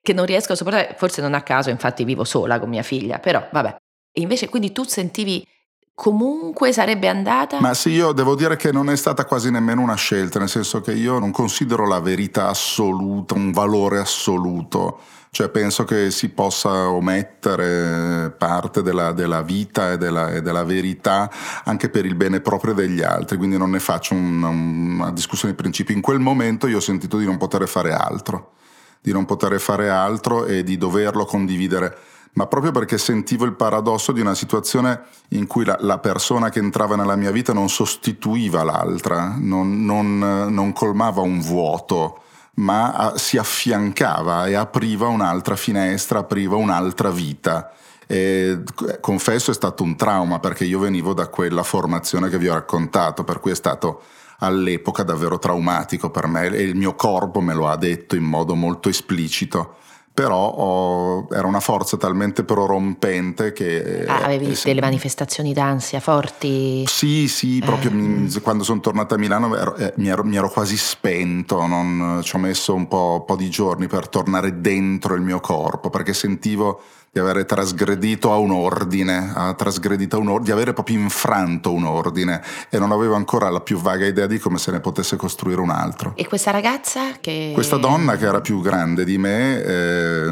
che 0.03 0.13
non 0.13 0.27
riesco 0.27 0.53
a 0.53 0.57
sopportare, 0.57 0.95
forse 0.99 1.21
non 1.21 1.35
a 1.35 1.43
caso, 1.43 1.71
infatti 1.71 2.05
vivo 2.05 2.25
sola 2.25 2.59
con 2.59 2.69
mia 2.69 2.83
figlia, 2.83 3.19
però 3.19 3.47
vabbè. 3.51 3.77
E 4.13 4.21
invece 4.21 4.49
quindi 4.49 4.73
tu 4.73 4.85
sentivi 4.85 5.47
comunque 5.95 6.73
sarebbe 6.73 7.09
andata? 7.09 7.61
Ma 7.61 7.73
sì, 7.75 7.91
io 7.91 8.13
devo 8.13 8.35
dire 8.35 8.57
che 8.57 8.73
non 8.73 8.91
è 8.91 8.97
stata 8.97 9.25
quasi 9.25 9.51
nemmeno 9.51 9.81
una 9.81 9.95
scelta, 9.95 10.39
nel 10.39 10.49
senso 10.49 10.81
che 10.81 10.93
io 10.93 11.19
non 11.19 11.31
considero 11.31 11.87
la 11.87 12.01
verità 12.01 12.49
assoluta, 12.49 13.35
un 13.35 13.53
valore 13.53 13.99
assoluto 13.99 14.99
cioè 15.35 15.49
penso 15.49 15.85
che 15.85 16.11
si 16.11 16.29
possa 16.29 16.91
omettere 16.91 18.31
parte 18.37 18.83
della, 18.83 19.13
della 19.13 19.41
vita 19.41 19.93
e 19.93 19.97
della, 19.97 20.31
e 20.31 20.43
della, 20.43 20.63
verità 20.63 21.31
anche 21.65 21.89
per 21.89 22.05
il 22.05 22.15
bene 22.15 22.41
proprio 22.41 22.75
degli 22.75 23.01
altri, 23.01 23.39
quindi 23.39 23.57
non 23.57 23.71
ne 23.71 23.81
faccio 23.81 24.13
una, 24.13 24.49
una 24.49 25.11
discussione 25.11 25.55
di 25.55 25.59
principio. 25.59 25.95
In 25.95 26.03
quel 26.03 26.19
momento 26.19 26.67
io 26.67 26.77
ho 26.77 26.81
sentito 26.81 27.17
di 27.17 27.25
non 27.25 27.39
poter 27.39 27.67
fare 27.67 27.95
altro, 27.95 28.57
di 29.03 29.13
non 29.13 29.27
poter 29.27 29.61
fare 29.61 29.91
altro 29.91 30.47
e 30.47 30.63
di 30.63 30.79
doverlo 30.79 31.27
condividere 31.27 31.99
ma 32.35 32.47
proprio 32.47 32.73
perché 32.73 32.97
sentivo 32.97 33.45
il 33.45 33.55
paradosso 33.55 34.13
di 34.13 34.21
una 34.21 34.35
situazione 34.35 35.03
in 35.31 35.47
cui 35.47 35.65
la, 35.65 35.77
la 35.81 35.99
persona 35.99 36.49
che 36.49 36.61
entrava 36.61 36.97
nella 36.97 37.17
mia 37.17 37.31
vita 37.31 37.53
non 37.53 37.69
sostituiva 37.69 38.63
l'altra, 38.63 39.35
non, 39.39 39.85
non, 39.85 40.19
non 40.19 40.73
colmava 40.73 41.21
un 41.21 41.41
vuoto, 41.41 42.23
ma 42.55 42.93
ah, 42.93 43.19
si 43.19 43.37
affiancava 43.37 44.47
e 44.47 44.55
apriva 44.55 45.09
un'altra 45.09 45.57
finestra, 45.57 46.21
apriva 46.21 46.57
un'altra 46.57 47.11
vita. 47.11 47.71
E 48.07 48.63
confesso 49.01 49.51
è 49.51 49.55
stato 49.55 49.83
un 49.83 49.95
trauma 49.97 50.39
perché 50.39 50.65
io 50.65 50.79
venivo 50.79 51.13
da 51.13 51.29
quella 51.29 51.63
formazione 51.63 52.31
che 52.31 52.39
vi 52.39 52.49
ho 52.49 52.55
raccontato, 52.55 53.25
per 53.25 53.41
cui 53.41 53.51
è 53.51 53.55
stato 53.55 54.03
all'epoca 54.43 55.03
davvero 55.03 55.39
traumatico 55.39 56.11
per 56.11 56.27
me 56.27 56.47
e 56.49 56.63
il 56.63 56.75
mio 56.75 56.95
corpo 56.95 57.41
me 57.41 57.55
lo 57.55 57.69
ha 57.69 57.77
detto 57.77 58.17
in 58.17 58.25
modo 58.25 58.55
molto 58.55 58.89
esplicito 58.89 59.77
però 60.15 60.37
ho, 60.37 61.29
era 61.33 61.47
una 61.47 61.61
forza 61.61 61.97
talmente 61.97 62.45
prorompente 62.45 63.53
che... 63.53 64.05
Ah, 64.07 64.25
avevi 64.25 64.53
eh, 64.53 64.59
delle 64.63 64.83
manifestazioni 64.83 65.55
d'ansia 65.55 66.01
forti? 66.01 66.85
Sì, 66.87 67.29
sì, 67.29 67.63
proprio 67.65 67.91
eh. 67.91 67.95
mi, 67.95 68.31
quando 68.43 68.63
sono 68.63 68.81
tornata 68.81 69.15
a 69.15 69.19
Milano 69.19 69.57
ero, 69.57 69.75
eh, 69.77 69.95
mi, 69.97 70.09
ero, 70.09 70.23
mi, 70.23 70.37
ero, 70.37 70.51
quasi 70.51 70.77
spento, 70.77 71.67
non, 71.67 72.21
ci 72.23 72.37
ho 72.37 72.39
messo 72.39 72.75
un 72.75 72.89
po', 72.89 73.21
un 73.21 73.25
po' 73.25 73.37
di 73.37 73.49
giorni 73.49 73.87
per 73.87 74.09
tornare 74.09 74.61
dentro 74.61 75.15
il 75.15 75.23
mio 75.23 75.41
corpo, 75.41 75.89
perché 75.89 76.13
sentivo 76.13 76.83
di 77.14 77.21
avere 77.21 77.45
trasgredito 77.45 78.33
a 78.33 78.38
un 78.38 78.52
ordine, 78.52 79.33
a 79.35 79.52
trasgredito 79.52 80.16
a 80.16 80.19
un 80.19 80.28
ordine, 80.28 80.45
di 80.47 80.50
avere 80.52 80.73
proprio 80.73 80.99
infranto 80.99 81.71
un 81.71 81.85
ordine 81.85 82.42
e 82.71 82.78
non 82.78 82.90
avevo 82.90 83.14
ancora 83.16 83.50
la 83.50 83.61
più 83.61 83.76
vaga 83.76 84.07
idea 84.07 84.26
di 84.26 84.38
come 84.38 84.57
se 84.57 84.71
ne 84.71 84.81
potesse 84.81 85.16
costruire 85.16 85.61
un 85.61 85.69
altro. 85.69 86.14
E 86.16 86.26
questa 86.26 86.50
ragazza 86.50 87.19
che... 87.21 87.50
Questa 87.52 87.76
donna 87.76 88.16
che 88.16 88.25
era 88.25 88.40
più 88.40 88.62
grande 88.62 89.04
di 89.04 89.19
me, 89.19 89.62
eh, 89.62 90.25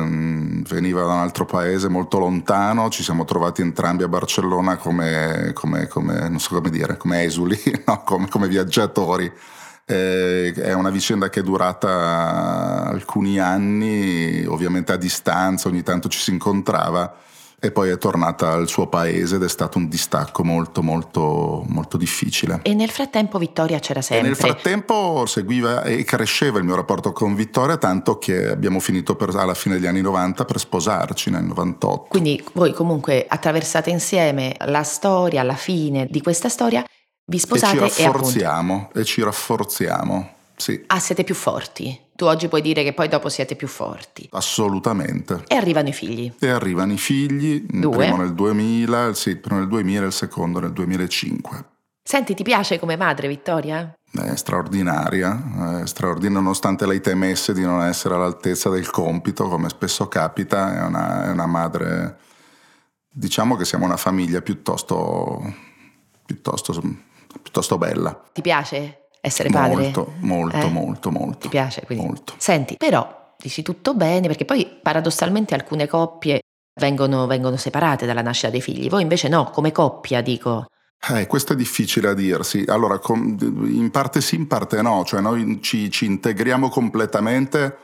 veniva 0.70 1.02
da 1.02 1.12
un 1.12 1.18
altro 1.18 1.44
paese 1.44 1.90
molto 1.90 2.18
lontano, 2.18 2.88
ci 2.88 3.02
siamo 3.02 3.26
trovati 3.26 3.60
entrambi 3.60 4.02
a 4.04 4.08
Barcellona 4.08 4.78
come, 4.78 5.50
come, 5.52 5.86
come 5.86 6.30
non 6.30 6.38
so 6.38 6.54
come 6.54 6.70
dire, 6.70 6.96
come 6.96 7.24
esuli, 7.24 7.60
no? 7.84 8.02
come, 8.04 8.26
come 8.28 8.48
viaggiatori 8.48 9.30
è 9.90 10.72
una 10.72 10.90
vicenda 10.90 11.28
che 11.28 11.40
è 11.40 11.42
durata 11.42 12.84
alcuni 12.84 13.38
anni, 13.38 14.44
ovviamente 14.46 14.92
a 14.92 14.96
distanza, 14.96 15.68
ogni 15.68 15.82
tanto 15.82 16.08
ci 16.08 16.18
si 16.18 16.30
incontrava 16.30 17.16
e 17.62 17.70
poi 17.72 17.90
è 17.90 17.98
tornata 17.98 18.52
al 18.52 18.68
suo 18.68 18.86
paese 18.86 19.36
ed 19.36 19.42
è 19.42 19.48
stato 19.48 19.76
un 19.76 19.86
distacco 19.86 20.42
molto 20.42 20.82
molto 20.82 21.62
molto 21.68 21.98
difficile. 21.98 22.60
E 22.62 22.72
nel 22.72 22.88
frattempo 22.88 23.38
Vittoria 23.38 23.78
c'era 23.78 24.00
sempre? 24.00 24.26
E 24.26 24.30
nel 24.30 24.38
frattempo 24.38 25.26
seguiva 25.26 25.82
e 25.82 26.02
cresceva 26.04 26.58
il 26.58 26.64
mio 26.64 26.74
rapporto 26.74 27.12
con 27.12 27.34
Vittoria 27.34 27.76
tanto 27.76 28.16
che 28.16 28.48
abbiamo 28.48 28.80
finito 28.80 29.14
per, 29.14 29.36
alla 29.36 29.52
fine 29.52 29.74
degli 29.74 29.86
anni 29.86 30.00
90 30.00 30.46
per 30.46 30.58
sposarci 30.58 31.28
nel 31.28 31.44
98. 31.44 32.06
Quindi 32.08 32.42
voi 32.54 32.72
comunque 32.72 33.26
attraversate 33.28 33.90
insieme 33.90 34.56
la 34.64 34.82
storia, 34.82 35.42
la 35.42 35.54
fine 35.54 36.06
di 36.08 36.22
questa 36.22 36.48
storia 36.48 36.82
vi 37.30 37.38
sposate 37.38 37.84
e 37.84 37.90
ci 37.90 38.02
rafforziamo 38.02 38.90
e, 38.92 39.00
e 39.00 39.04
ci 39.04 39.22
rafforziamo. 39.22 40.34
Sì. 40.56 40.82
Ah, 40.88 40.98
siete 40.98 41.24
più 41.24 41.34
forti. 41.34 41.98
Tu 42.14 42.26
oggi 42.26 42.48
puoi 42.48 42.60
dire 42.60 42.82
che 42.82 42.92
poi 42.92 43.08
dopo 43.08 43.30
siete 43.30 43.56
più 43.56 43.68
forti. 43.68 44.28
Assolutamente. 44.32 45.44
E 45.46 45.54
arrivano 45.54 45.88
i 45.88 45.92
figli. 45.92 46.30
E 46.38 46.48
arrivano 46.48 46.92
i 46.92 46.98
figli, 46.98 47.64
il 47.70 47.88
primo 47.88 48.16
nel 48.16 48.34
2000, 48.34 49.14
sì, 49.14 49.30
il 49.30 49.38
primo 49.38 49.60
nel 49.60 49.68
2000 49.68 50.02
e 50.02 50.06
il 50.06 50.12
secondo 50.12 50.60
nel 50.60 50.72
2005. 50.72 51.64
Senti, 52.02 52.34
ti 52.34 52.42
piace 52.42 52.78
come 52.78 52.96
madre, 52.96 53.28
Vittoria? 53.28 53.94
È 54.12 54.34
straordinaria, 54.34 55.80
è 55.82 55.86
straordinaria, 55.86 56.40
nonostante 56.40 56.84
lei 56.84 57.00
temesse 57.00 57.54
di 57.54 57.62
non 57.62 57.82
essere 57.82 58.16
all'altezza 58.16 58.68
del 58.68 58.90
compito, 58.90 59.48
come 59.48 59.68
spesso 59.68 60.08
capita, 60.08 60.76
è 60.76 60.82
una, 60.84 61.26
è 61.26 61.30
una 61.30 61.46
madre, 61.46 62.18
diciamo 63.08 63.54
che 63.54 63.64
siamo 63.64 63.84
una 63.84 63.96
famiglia 63.96 64.42
piuttosto, 64.42 65.40
piuttosto 66.26 66.72
piuttosto 67.42 67.78
bella. 67.78 68.20
Ti 68.32 68.42
piace 68.42 69.08
essere 69.20 69.50
padre? 69.50 69.82
Molto, 69.82 70.12
molto, 70.18 70.56
eh? 70.56 70.70
molto, 70.70 71.10
molto. 71.10 71.38
Ti 71.38 71.48
piace 71.48 71.82
quindi? 71.84 72.06
Molto. 72.06 72.34
Senti, 72.36 72.76
però 72.76 73.34
dici 73.38 73.62
tutto 73.62 73.94
bene 73.94 74.26
perché 74.26 74.44
poi 74.44 74.66
paradossalmente 74.82 75.54
alcune 75.54 75.86
coppie 75.86 76.40
vengono, 76.80 77.26
vengono 77.26 77.56
separate 77.56 78.06
dalla 78.06 78.22
nascita 78.22 78.50
dei 78.50 78.60
figli, 78.60 78.88
voi 78.88 79.02
invece 79.02 79.28
no, 79.28 79.50
come 79.50 79.72
coppia 79.72 80.20
dico. 80.20 80.66
Eh, 81.08 81.26
questo 81.26 81.54
è 81.54 81.56
difficile 81.56 82.08
a 82.08 82.14
dirsi. 82.14 82.64
Allora, 82.66 83.00
in 83.04 83.88
parte 83.90 84.20
sì, 84.20 84.34
in 84.34 84.46
parte 84.46 84.82
no, 84.82 85.02
cioè 85.04 85.20
noi 85.20 85.60
ci, 85.62 85.90
ci 85.90 86.04
integriamo 86.04 86.68
completamente 86.68 87.78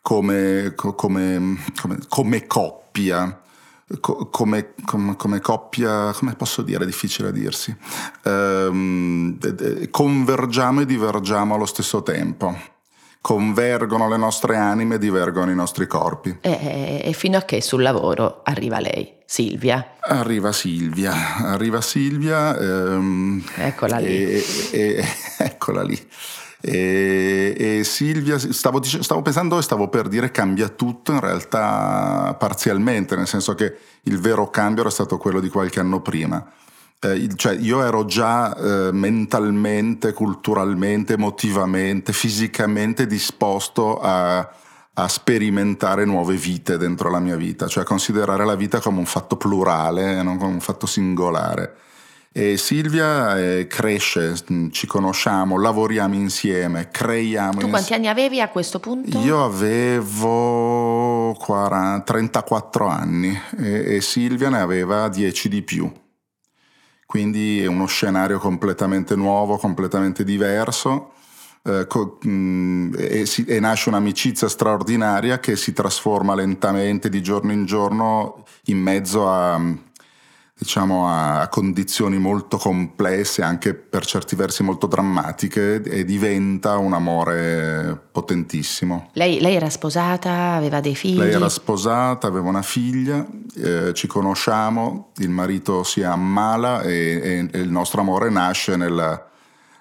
come, 0.00 0.72
come, 0.74 0.94
come, 1.74 1.98
come 2.08 2.46
coppia 2.46 3.42
come, 4.00 4.74
come, 4.84 5.16
come, 5.16 5.40
coppia, 5.40 6.12
come 6.12 6.34
posso 6.34 6.62
dire, 6.62 6.84
è 6.84 6.86
difficile 6.86 7.28
a 7.28 7.30
dirsi, 7.30 7.74
ehm, 8.24 9.90
convergiamo 9.90 10.80
e 10.80 10.86
divergiamo 10.86 11.54
allo 11.54 11.66
stesso 11.66 12.02
tempo. 12.02 12.72
Convergono 13.20 14.06
le 14.06 14.18
nostre 14.18 14.56
anime 14.56 14.98
divergono 14.98 15.50
i 15.50 15.54
nostri 15.54 15.86
corpi. 15.86 16.38
E, 16.42 17.00
e 17.02 17.12
fino 17.14 17.38
a 17.38 17.42
che 17.42 17.62
sul 17.62 17.80
lavoro 17.80 18.42
arriva 18.44 18.80
lei, 18.80 19.16
Silvia? 19.24 19.94
Arriva 20.00 20.52
Silvia, 20.52 21.36
arriva 21.38 21.80
Silvia. 21.80 22.54
Ehm, 22.58 23.42
eccola 23.56 23.96
lì. 23.96 24.06
E, 24.06 24.44
e, 24.72 25.04
eccola 25.38 25.82
lì. 25.82 25.98
E, 26.66 27.54
e 27.58 27.84
Silvia, 27.84 28.38
stavo, 28.38 28.82
stavo, 28.82 29.20
pensando 29.20 29.58
e 29.58 29.62
stavo 29.62 29.88
per 29.88 30.08
dire 30.08 30.30
cambia 30.30 30.70
tutto, 30.70 31.12
in 31.12 31.20
realtà 31.20 32.34
parzialmente, 32.38 33.16
nel 33.16 33.26
senso 33.26 33.54
che 33.54 33.76
il 34.04 34.18
vero 34.18 34.48
cambio 34.48 34.80
era 34.80 34.90
stato 34.90 35.18
quello 35.18 35.40
di 35.40 35.50
qualche 35.50 35.80
anno 35.80 36.00
prima. 36.00 36.42
Eh, 37.00 37.28
cioè 37.36 37.54
io 37.60 37.82
ero 37.82 38.06
già 38.06 38.56
eh, 38.56 38.92
mentalmente, 38.92 40.14
culturalmente, 40.14 41.12
emotivamente, 41.12 42.14
fisicamente 42.14 43.06
disposto 43.06 44.00
a, 44.00 44.38
a 44.94 45.08
sperimentare 45.08 46.06
nuove 46.06 46.36
vite 46.36 46.78
dentro 46.78 47.10
la 47.10 47.20
mia 47.20 47.36
vita, 47.36 47.66
cioè 47.66 47.82
a 47.82 47.86
considerare 47.86 48.46
la 48.46 48.54
vita 48.54 48.80
come 48.80 49.00
un 49.00 49.06
fatto 49.06 49.36
plurale 49.36 50.18
e 50.18 50.22
non 50.22 50.38
come 50.38 50.54
un 50.54 50.60
fatto 50.60 50.86
singolare. 50.86 51.76
E 52.36 52.56
Silvia 52.56 53.38
eh, 53.38 53.68
cresce, 53.68 54.34
mm, 54.52 54.70
ci 54.70 54.88
conosciamo, 54.88 55.56
lavoriamo 55.56 56.16
insieme, 56.16 56.88
creiamo. 56.90 57.60
Tu 57.60 57.68
quanti 57.68 57.94
anni 57.94 58.08
avevi 58.08 58.40
a 58.40 58.48
questo 58.48 58.80
punto? 58.80 59.20
Io 59.20 59.44
avevo 59.44 61.32
40, 61.38 62.02
34 62.02 62.88
anni 62.88 63.40
e, 63.56 63.94
e 63.94 64.00
Silvia 64.00 64.48
ne 64.48 64.58
aveva 64.58 65.08
10 65.08 65.48
di 65.48 65.62
più. 65.62 65.88
Quindi 67.06 67.62
è 67.62 67.66
uno 67.66 67.86
scenario 67.86 68.40
completamente 68.40 69.14
nuovo, 69.14 69.56
completamente 69.56 70.24
diverso. 70.24 71.12
Eh, 71.62 71.86
co- 71.86 72.18
mh, 72.20 72.28
mm, 72.28 72.94
e, 72.98 73.26
si, 73.26 73.44
e, 73.44 73.60
nasce 73.60 73.90
un'amicizia 73.90 74.48
straordinaria 74.48 75.38
che 75.38 75.54
si 75.54 75.72
trasforma 75.72 76.34
lentamente 76.34 77.08
di 77.08 77.22
giorno 77.22 77.52
in 77.52 77.64
giorno 77.64 78.44
in 78.64 78.78
mezzo 78.78 79.30
a 79.30 79.92
diciamo, 80.64 81.06
a 81.06 81.46
condizioni 81.48 82.16
molto 82.16 82.56
complesse, 82.56 83.42
anche 83.42 83.74
per 83.74 84.06
certi 84.06 84.34
versi 84.34 84.62
molto 84.62 84.86
drammatiche, 84.86 85.82
e 85.82 86.04
diventa 86.06 86.78
un 86.78 86.94
amore 86.94 88.00
potentissimo. 88.10 89.10
Lei, 89.12 89.40
lei 89.40 89.56
era 89.56 89.68
sposata, 89.68 90.52
aveva 90.54 90.80
dei 90.80 90.94
figli? 90.94 91.18
Lei 91.18 91.32
era 91.32 91.50
sposata, 91.50 92.26
aveva 92.26 92.48
una 92.48 92.62
figlia, 92.62 93.26
eh, 93.56 93.92
ci 93.92 94.06
conosciamo, 94.06 95.10
il 95.18 95.28
marito 95.28 95.82
si 95.82 96.02
ammala 96.02 96.80
e, 96.80 97.46
e 97.52 97.60
il 97.60 97.70
nostro 97.70 98.00
amore 98.00 98.30
nasce 98.30 98.76
nel, 98.76 99.22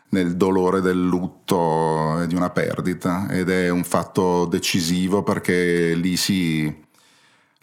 nel 0.10 0.36
dolore 0.36 0.82
del 0.82 1.02
lutto 1.02 2.20
e 2.20 2.28
di 2.28 2.36
una 2.36 2.50
perdita 2.50 3.28
ed 3.30 3.50
è 3.50 3.70
un 3.70 3.86
fatto 3.86 4.46
decisivo 4.46 5.24
perché 5.24 5.94
lì 5.96 6.18
si 6.18 6.83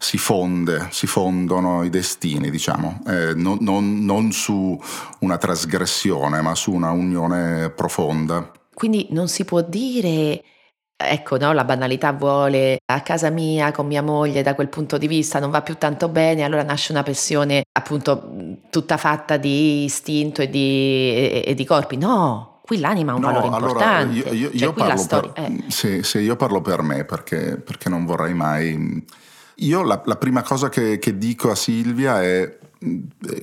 si 0.02 0.16
fonde, 0.16 0.88
si 0.90 1.06
fondono 1.06 1.84
i 1.84 1.90
destini, 1.90 2.48
diciamo, 2.48 3.02
eh, 3.06 3.34
non, 3.34 3.58
non, 3.60 4.02
non 4.02 4.32
su 4.32 4.80
una 5.18 5.36
trasgressione, 5.36 6.40
ma 6.40 6.54
su 6.54 6.72
una 6.72 6.90
unione 6.90 7.68
profonda. 7.68 8.50
Quindi 8.72 9.08
non 9.10 9.28
si 9.28 9.44
può 9.44 9.60
dire 9.60 10.42
Ecco, 11.02 11.38
no, 11.38 11.54
la 11.54 11.64
banalità 11.64 12.12
vuole 12.12 12.80
a 12.84 13.00
casa 13.00 13.30
mia 13.30 13.72
con 13.72 13.86
mia 13.86 14.02
moglie 14.02 14.42
da 14.42 14.54
quel 14.54 14.68
punto 14.68 14.98
di 14.98 15.06
vista 15.06 15.38
non 15.38 15.48
va 15.48 15.62
più 15.62 15.76
tanto 15.76 16.10
bene, 16.10 16.42
allora 16.42 16.62
nasce 16.62 16.92
una 16.92 17.02
passione 17.02 17.62
appunto 17.72 18.58
tutta 18.68 18.98
fatta 18.98 19.38
di 19.38 19.84
istinto 19.84 20.42
e 20.42 20.50
di, 20.50 20.58
e, 21.14 21.44
e 21.46 21.54
di 21.54 21.64
corpi. 21.64 21.96
No, 21.96 22.60
qui 22.62 22.80
l'anima 22.80 23.12
ha 23.12 23.14
un 23.14 23.22
no, 23.22 23.32
valore 23.32 23.46
importante. 23.46 24.12
Allora, 24.12 24.30
io, 24.30 24.32
io, 24.34 24.50
cioè, 24.50 24.60
io 24.60 24.72
parlo 24.74 24.96
storia, 24.98 25.30
per, 25.30 25.44
eh. 25.44 25.64
sì, 25.68 26.02
sì, 26.02 26.18
io 26.18 26.36
parlo 26.36 26.60
per 26.60 26.82
me 26.82 27.06
perché, 27.06 27.56
perché 27.56 27.88
non 27.88 28.04
vorrei 28.04 28.34
mai 28.34 29.02
io 29.60 29.82
la, 29.82 30.00
la 30.04 30.16
prima 30.16 30.42
cosa 30.42 30.68
che, 30.68 30.98
che, 30.98 31.16
dico 31.18 31.50
a 31.50 31.54
Silvia 31.54 32.22
è 32.22 32.58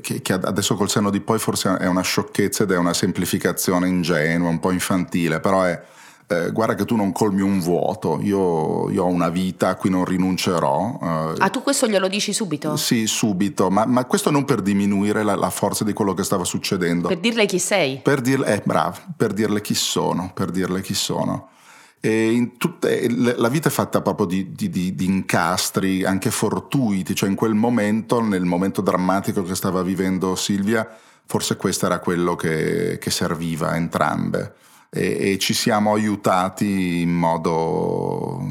che, 0.01 0.21
che, 0.21 0.33
adesso 0.33 0.75
col 0.75 0.89
senno 0.89 1.09
di 1.09 1.19
poi 1.19 1.39
forse 1.39 1.77
è 1.77 1.87
una 1.87 2.01
sciocchezza 2.01 2.63
ed 2.63 2.71
è 2.71 2.77
una 2.77 2.93
semplificazione 2.93 3.87
ingenua, 3.87 4.49
un 4.49 4.59
po' 4.59 4.71
infantile, 4.71 5.39
però 5.39 5.63
è 5.63 5.81
eh, 6.29 6.51
guarda 6.51 6.75
che 6.75 6.83
tu 6.83 6.97
non 6.97 7.13
colmi 7.13 7.41
un 7.41 7.61
vuoto, 7.61 8.19
io, 8.21 8.89
io, 8.89 9.03
ho 9.03 9.07
una 9.07 9.29
vita 9.29 9.69
a 9.69 9.75
cui 9.75 9.89
non 9.89 10.03
rinuncerò. 10.03 10.99
Eh. 11.01 11.35
Ah, 11.37 11.49
tu 11.49 11.61
questo 11.61 11.87
glielo 11.87 12.09
dici 12.09 12.33
subito? 12.33 12.75
Sì, 12.75 13.07
subito, 13.07 13.69
ma, 13.69 13.85
ma 13.85 14.03
questo 14.03 14.29
non 14.29 14.43
per 14.43 14.61
diminuire 14.61 15.23
la, 15.23 15.35
la, 15.35 15.49
forza 15.49 15.85
di 15.85 15.93
quello 15.93 16.13
che 16.13 16.23
stava 16.23 16.43
succedendo. 16.43 17.07
Per 17.07 17.19
dirle 17.19 17.45
chi 17.45 17.59
sei? 17.59 18.01
Per 18.03 18.19
dirle, 18.19 18.55
eh, 18.55 18.61
bravo, 18.65 18.97
per 19.15 19.31
dirle 19.31 19.61
chi 19.61 19.73
sono, 19.73 20.31
per 20.33 20.51
dirle 20.51 20.81
chi 20.81 20.93
sono. 20.93 21.49
Tutte, 22.57 23.09
la 23.09 23.49
vita 23.49 23.69
è 23.69 23.71
fatta 23.71 24.01
proprio 24.01 24.25
di, 24.27 24.51
di, 24.51 24.69
di, 24.69 24.95
di, 24.95 25.05
incastri, 25.05 26.03
anche 26.03 26.31
fortuiti, 26.31 27.15
cioè 27.15 27.29
in 27.29 27.35
quel 27.35 27.53
momento, 27.53 28.21
nel 28.21 28.45
momento 28.45 28.81
drammatico 28.81 29.43
che 29.43 29.55
stava 29.55 29.81
vivendo 29.81 30.35
Silvia, 30.35 30.87
forse 31.25 31.55
questo 31.55 31.85
era 31.85 31.99
quello 31.99 32.35
che, 32.35 32.97
che 32.99 33.09
serviva 33.09 33.69
a 33.69 33.75
entrambe 33.75 34.53
e, 34.89 35.31
e, 35.31 35.37
ci 35.37 35.53
siamo 35.53 35.93
aiutati 35.93 37.01
in 37.01 37.11
modo 37.13 38.41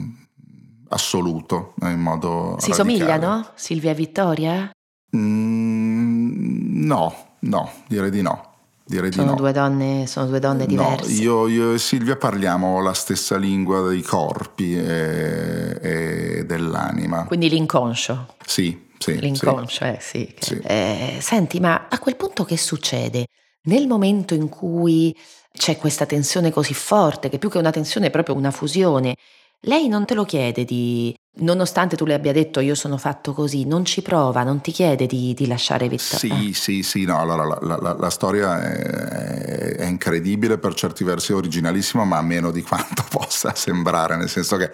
assoluto, 0.88 1.74
in 1.82 2.00
modo... 2.00 2.56
Si 2.58 2.70
radicale. 2.70 2.74
somigliano 2.74 3.50
Silvia 3.54 3.90
e 3.90 3.94
Vittoria? 3.94 4.70
Mm, 5.16 6.84
no, 6.84 7.14
no, 7.40 7.70
direi 7.88 8.10
di 8.10 8.22
no. 8.22 8.45
Direi 8.88 9.10
sono, 9.10 9.24
di 9.24 9.30
no. 9.30 9.36
due 9.36 9.50
donne, 9.52 10.06
sono 10.06 10.26
due 10.26 10.38
donne 10.38 10.64
diverse. 10.64 11.10
No, 11.10 11.18
io, 11.18 11.48
io, 11.48 11.72
e 11.72 11.78
Silvia 11.78 12.14
parliamo 12.14 12.80
la 12.80 12.92
stessa 12.94 13.36
lingua 13.36 13.88
dei 13.88 14.00
corpi 14.00 14.78
e, 14.78 15.78
e 15.82 16.44
dell'anima. 16.46 17.24
Quindi 17.24 17.48
l'inconscio. 17.48 18.34
Sì, 18.46 18.90
sì. 18.96 19.18
L'inconscio, 19.18 19.84
sì. 19.84 19.90
eh 19.90 19.98
sì. 20.00 20.34
sì. 20.38 20.60
Eh, 20.62 21.18
senti, 21.20 21.58
ma 21.58 21.88
a 21.90 21.98
quel 21.98 22.14
punto 22.14 22.44
che 22.44 22.56
succede? 22.56 23.26
Nel 23.62 23.88
momento 23.88 24.34
in 24.34 24.48
cui 24.48 25.16
c'è 25.52 25.76
questa 25.78 26.06
tensione 26.06 26.52
così 26.52 26.72
forte, 26.72 27.28
che 27.28 27.38
più 27.38 27.50
che 27.50 27.58
una 27.58 27.72
tensione 27.72 28.06
è 28.06 28.10
proprio 28.10 28.36
una 28.36 28.52
fusione, 28.52 29.16
lei 29.62 29.88
non 29.88 30.04
te 30.04 30.14
lo 30.14 30.24
chiede 30.24 30.64
di, 30.64 31.14
nonostante 31.38 31.96
tu 31.96 32.04
le 32.04 32.14
abbia 32.14 32.32
detto 32.32 32.60
io 32.60 32.74
sono 32.74 32.96
fatto 32.96 33.32
così, 33.32 33.64
non 33.64 33.84
ci 33.84 34.02
prova, 34.02 34.42
non 34.42 34.60
ti 34.60 34.70
chiede 34.70 35.06
di, 35.06 35.34
di 35.34 35.46
lasciare 35.46 35.88
Vittoria? 35.88 36.36
Sì, 36.36 36.52
sì, 36.52 36.82
sì, 36.82 37.04
no, 37.04 37.18
allora 37.18 37.44
la, 37.44 37.58
la, 37.60 37.78
la, 37.80 37.96
la 37.98 38.10
storia 38.10 38.62
è, 38.62 39.76
è, 39.76 39.86
incredibile, 39.86 40.58
per 40.58 40.74
certi 40.74 41.04
versi 41.04 41.32
originalissima, 41.32 42.04
ma 42.04 42.20
meno 42.22 42.50
di 42.50 42.62
quanto 42.62 43.04
possa 43.10 43.54
sembrare, 43.54 44.16
nel 44.16 44.28
senso 44.28 44.56
che 44.56 44.70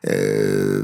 eh, 0.00 0.82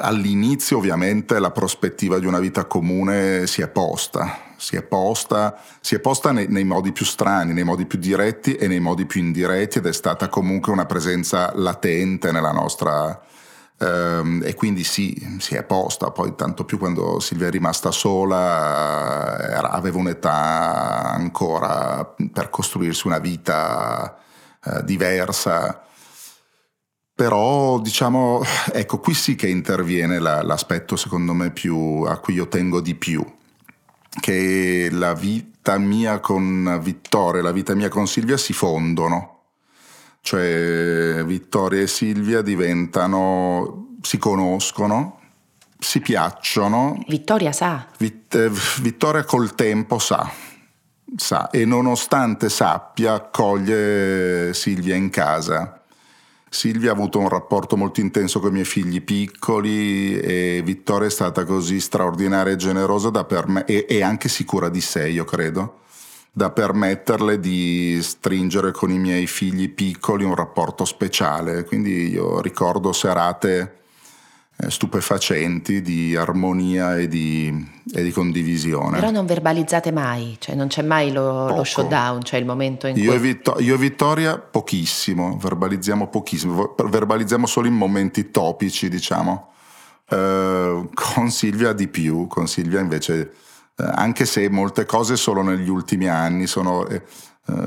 all'inizio 0.00 0.76
ovviamente 0.76 1.38
la 1.38 1.50
prospettiva 1.50 2.18
di 2.18 2.26
una 2.26 2.38
vita 2.38 2.66
comune 2.66 3.46
si 3.46 3.62
è 3.62 3.68
posta, 3.68 4.45
si 4.56 4.76
è 4.76 4.82
posta, 4.82 5.60
si 5.80 5.94
è 5.94 6.00
posta 6.00 6.32
nei, 6.32 6.46
nei, 6.48 6.64
modi 6.64 6.92
più 6.92 7.04
strani, 7.04 7.52
nei 7.52 7.64
modi 7.64 7.86
più 7.86 7.98
diretti 7.98 8.54
e 8.54 8.68
nei 8.68 8.80
modi 8.80 9.06
più 9.06 9.20
indiretti 9.20 9.78
ed 9.78 9.86
è 9.86 9.92
stata 9.92 10.28
comunque 10.28 10.72
una 10.72 10.86
presenza 10.86 11.52
latente 11.54 12.32
nella 12.32 12.52
nostra... 12.52 13.20
Ehm, 13.78 14.42
e 14.42 14.54
quindi 14.54 14.84
sì, 14.84 15.36
si 15.38 15.54
è 15.54 15.62
posta, 15.62 16.10
poi 16.10 16.34
tanto 16.34 16.64
più 16.64 16.78
quando 16.78 17.20
Silvia 17.20 17.48
è 17.48 17.50
rimasta 17.50 17.90
sola, 17.90 19.38
era, 19.38 19.70
aveva 19.70 19.98
un'età 19.98 21.12
ancora 21.12 22.14
per 22.32 22.48
costruirsi 22.48 23.06
una 23.06 23.18
vita 23.18 24.16
eh, 24.64 24.82
diversa. 24.84 25.82
Però 27.14 27.78
diciamo, 27.80 28.42
ecco, 28.72 28.98
qui 28.98 29.14
sì 29.14 29.36
che 29.36 29.48
interviene 29.48 30.18
la, 30.18 30.42
l'aspetto 30.42 30.96
secondo 30.96 31.32
me 31.32 31.50
più 31.50 32.02
a 32.06 32.18
cui 32.18 32.34
io 32.34 32.48
tengo 32.48 32.80
di 32.80 32.94
più, 32.94 33.24
che 34.20 34.88
la 34.90 35.14
vita 35.14 35.78
mia 35.78 36.20
con 36.20 36.78
Vittoria 36.82 37.40
e 37.40 37.44
la 37.44 37.52
vita 37.52 37.74
mia 37.74 37.88
con 37.88 38.06
Silvia 38.06 38.36
si 38.36 38.52
fondono. 38.52 39.32
Cioè 40.20 41.22
Vittoria 41.24 41.82
e 41.82 41.86
Silvia 41.86 42.42
diventano, 42.42 43.96
si 44.00 44.18
conoscono, 44.18 45.20
si 45.78 46.00
piacciono. 46.00 47.02
Vittoria 47.06 47.52
sa. 47.52 47.86
Vit, 47.98 48.34
eh, 48.34 48.50
Vittoria 48.80 49.24
col 49.24 49.54
tempo 49.54 49.98
sa, 49.98 50.28
sa 51.16 51.50
e 51.50 51.64
nonostante 51.64 52.48
sappia 52.48 53.14
accoglie 53.14 54.52
Silvia 54.52 54.96
in 54.96 55.10
casa 55.10 55.82
Silvia 56.56 56.88
ha 56.88 56.94
avuto 56.94 57.18
un 57.18 57.28
rapporto 57.28 57.76
molto 57.76 58.00
intenso 58.00 58.40
con 58.40 58.48
i 58.48 58.52
miei 58.52 58.64
figli 58.64 59.02
piccoli 59.02 60.18
e 60.18 60.62
Vittoria 60.64 61.06
è 61.06 61.10
stata 61.10 61.44
così 61.44 61.78
straordinaria 61.80 62.54
e 62.54 62.56
generosa 62.56 63.10
da 63.10 63.24
perme- 63.24 63.66
e, 63.66 63.84
e 63.86 64.02
anche 64.02 64.30
sicura 64.30 64.70
di 64.70 64.80
sé, 64.80 65.06
io 65.06 65.24
credo, 65.24 65.80
da 66.32 66.48
permetterle 66.48 67.38
di 67.40 67.98
stringere 68.00 68.72
con 68.72 68.90
i 68.90 68.98
miei 68.98 69.26
figli 69.26 69.68
piccoli 69.68 70.24
un 70.24 70.34
rapporto 70.34 70.86
speciale. 70.86 71.64
Quindi 71.64 72.08
io 72.08 72.40
ricordo 72.40 72.90
serate 72.94 73.80
stupefacenti 74.68 75.82
di 75.82 76.16
armonia 76.16 76.96
e 76.96 77.08
di, 77.08 77.52
e 77.92 78.02
di, 78.02 78.10
condivisione. 78.10 78.98
Però 78.98 79.10
non 79.10 79.26
verbalizzate 79.26 79.92
mai, 79.92 80.36
cioè 80.38 80.54
non 80.54 80.68
c'è 80.68 80.82
mai 80.82 81.12
lo, 81.12 81.54
lo 81.54 81.64
showdown, 81.64 82.22
cioè 82.22 82.40
il 82.40 82.46
momento 82.46 82.86
in 82.86 82.96
io 82.96 83.10
cui... 83.10 83.16
E 83.16 83.18
Vittor- 83.18 83.60
io 83.60 83.74
e 83.74 83.78
Vittoria 83.78 84.38
pochissimo, 84.38 85.36
verbalizziamo 85.36 86.08
pochissimo, 86.08 86.74
verbalizziamo 86.88 87.46
solo 87.46 87.66
in 87.66 87.74
momenti 87.74 88.30
topici, 88.30 88.88
diciamo. 88.88 89.50
Eh, 90.08 90.88
con 90.94 91.30
Silvia 91.30 91.72
di 91.72 91.88
più, 91.88 92.26
con 92.26 92.48
Silvia 92.48 92.80
invece, 92.80 93.32
eh, 93.76 93.84
anche 93.84 94.24
se 94.24 94.48
molte 94.48 94.86
cose 94.86 95.16
solo 95.16 95.42
negli 95.42 95.68
ultimi 95.68 96.08
anni 96.08 96.46
sono... 96.46 96.86
Eh, 96.86 96.94
eh, 96.96 97.02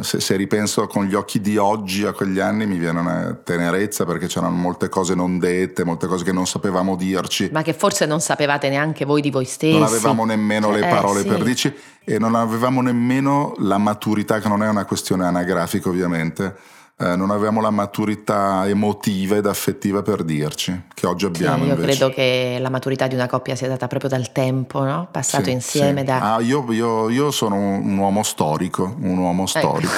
se, 0.01 0.19
se, 0.19 0.35
ripenso 0.35 0.87
con 0.87 1.05
gli 1.05 1.13
occhi 1.13 1.39
di 1.39 1.55
oggi 1.55 2.05
a 2.05 2.11
quegli 2.11 2.39
anni 2.39 2.65
mi 2.65 2.77
viene 2.77 2.99
una 2.99 3.39
tenerezza 3.41 4.03
perché 4.05 4.27
c'erano 4.27 4.55
molte 4.55 4.89
cose 4.89 5.15
non 5.15 5.39
dette, 5.39 5.85
molte 5.85 6.07
cose 6.07 6.25
che 6.25 6.33
non 6.33 6.45
sapevamo 6.45 6.97
dirci. 6.97 7.49
Ma 7.51 7.61
che 7.61 7.73
forse 7.73 8.05
non 8.05 8.19
sapevate 8.19 8.69
neanche 8.69 9.05
voi 9.05 9.21
di 9.21 9.31
voi 9.31 9.45
stessi. 9.45 9.73
Non 9.73 9.83
avevamo 9.83 10.25
nemmeno 10.25 10.67
cioè, 10.67 10.79
le 10.79 10.85
eh, 10.85 10.89
parole 10.89 11.19
eh, 11.19 11.23
sì. 11.23 11.27
per 11.29 11.43
dirci 11.43 11.73
e 12.03 12.19
non 12.19 12.35
avevamo 12.35 12.81
nemmeno 12.81 13.53
la 13.59 13.77
maturità, 13.77 14.39
che 14.39 14.49
non 14.49 14.63
è 14.63 14.67
una 14.67 14.83
questione 14.83 15.25
anagrafica 15.25 15.87
ovviamente 15.87 16.55
eh, 17.01 17.15
non 17.15 17.31
avevamo 17.31 17.61
la 17.61 17.69
maturità 17.69 18.67
emotiva 18.67 19.37
ed 19.37 19.45
affettiva 19.45 20.01
per 20.01 20.23
dirci, 20.23 20.87
che 20.93 21.07
oggi 21.07 21.25
abbiamo. 21.25 21.63
Sì, 21.63 21.69
io 21.69 21.75
invece. 21.75 21.97
credo 21.97 22.13
che 22.13 22.57
la 22.59 22.69
maturità 22.69 23.07
di 23.07 23.15
una 23.15 23.27
coppia 23.27 23.55
sia 23.55 23.69
data 23.69 23.87
proprio 23.87 24.09
dal 24.09 24.33
tempo, 24.33 24.83
no? 24.83 25.07
passato 25.09 25.45
sì, 25.45 25.51
insieme. 25.51 26.01
Sì. 26.01 26.05
Da... 26.05 26.35
Ah, 26.35 26.41
io, 26.41 26.65
io, 26.73 27.09
io, 27.09 27.31
sono 27.31 27.55
un 27.55 27.97
uomo 27.97 28.21
storico, 28.23 28.97
un 28.99 29.17
uomo 29.17 29.43
ecco. 29.43 29.59
storico. 29.59 29.93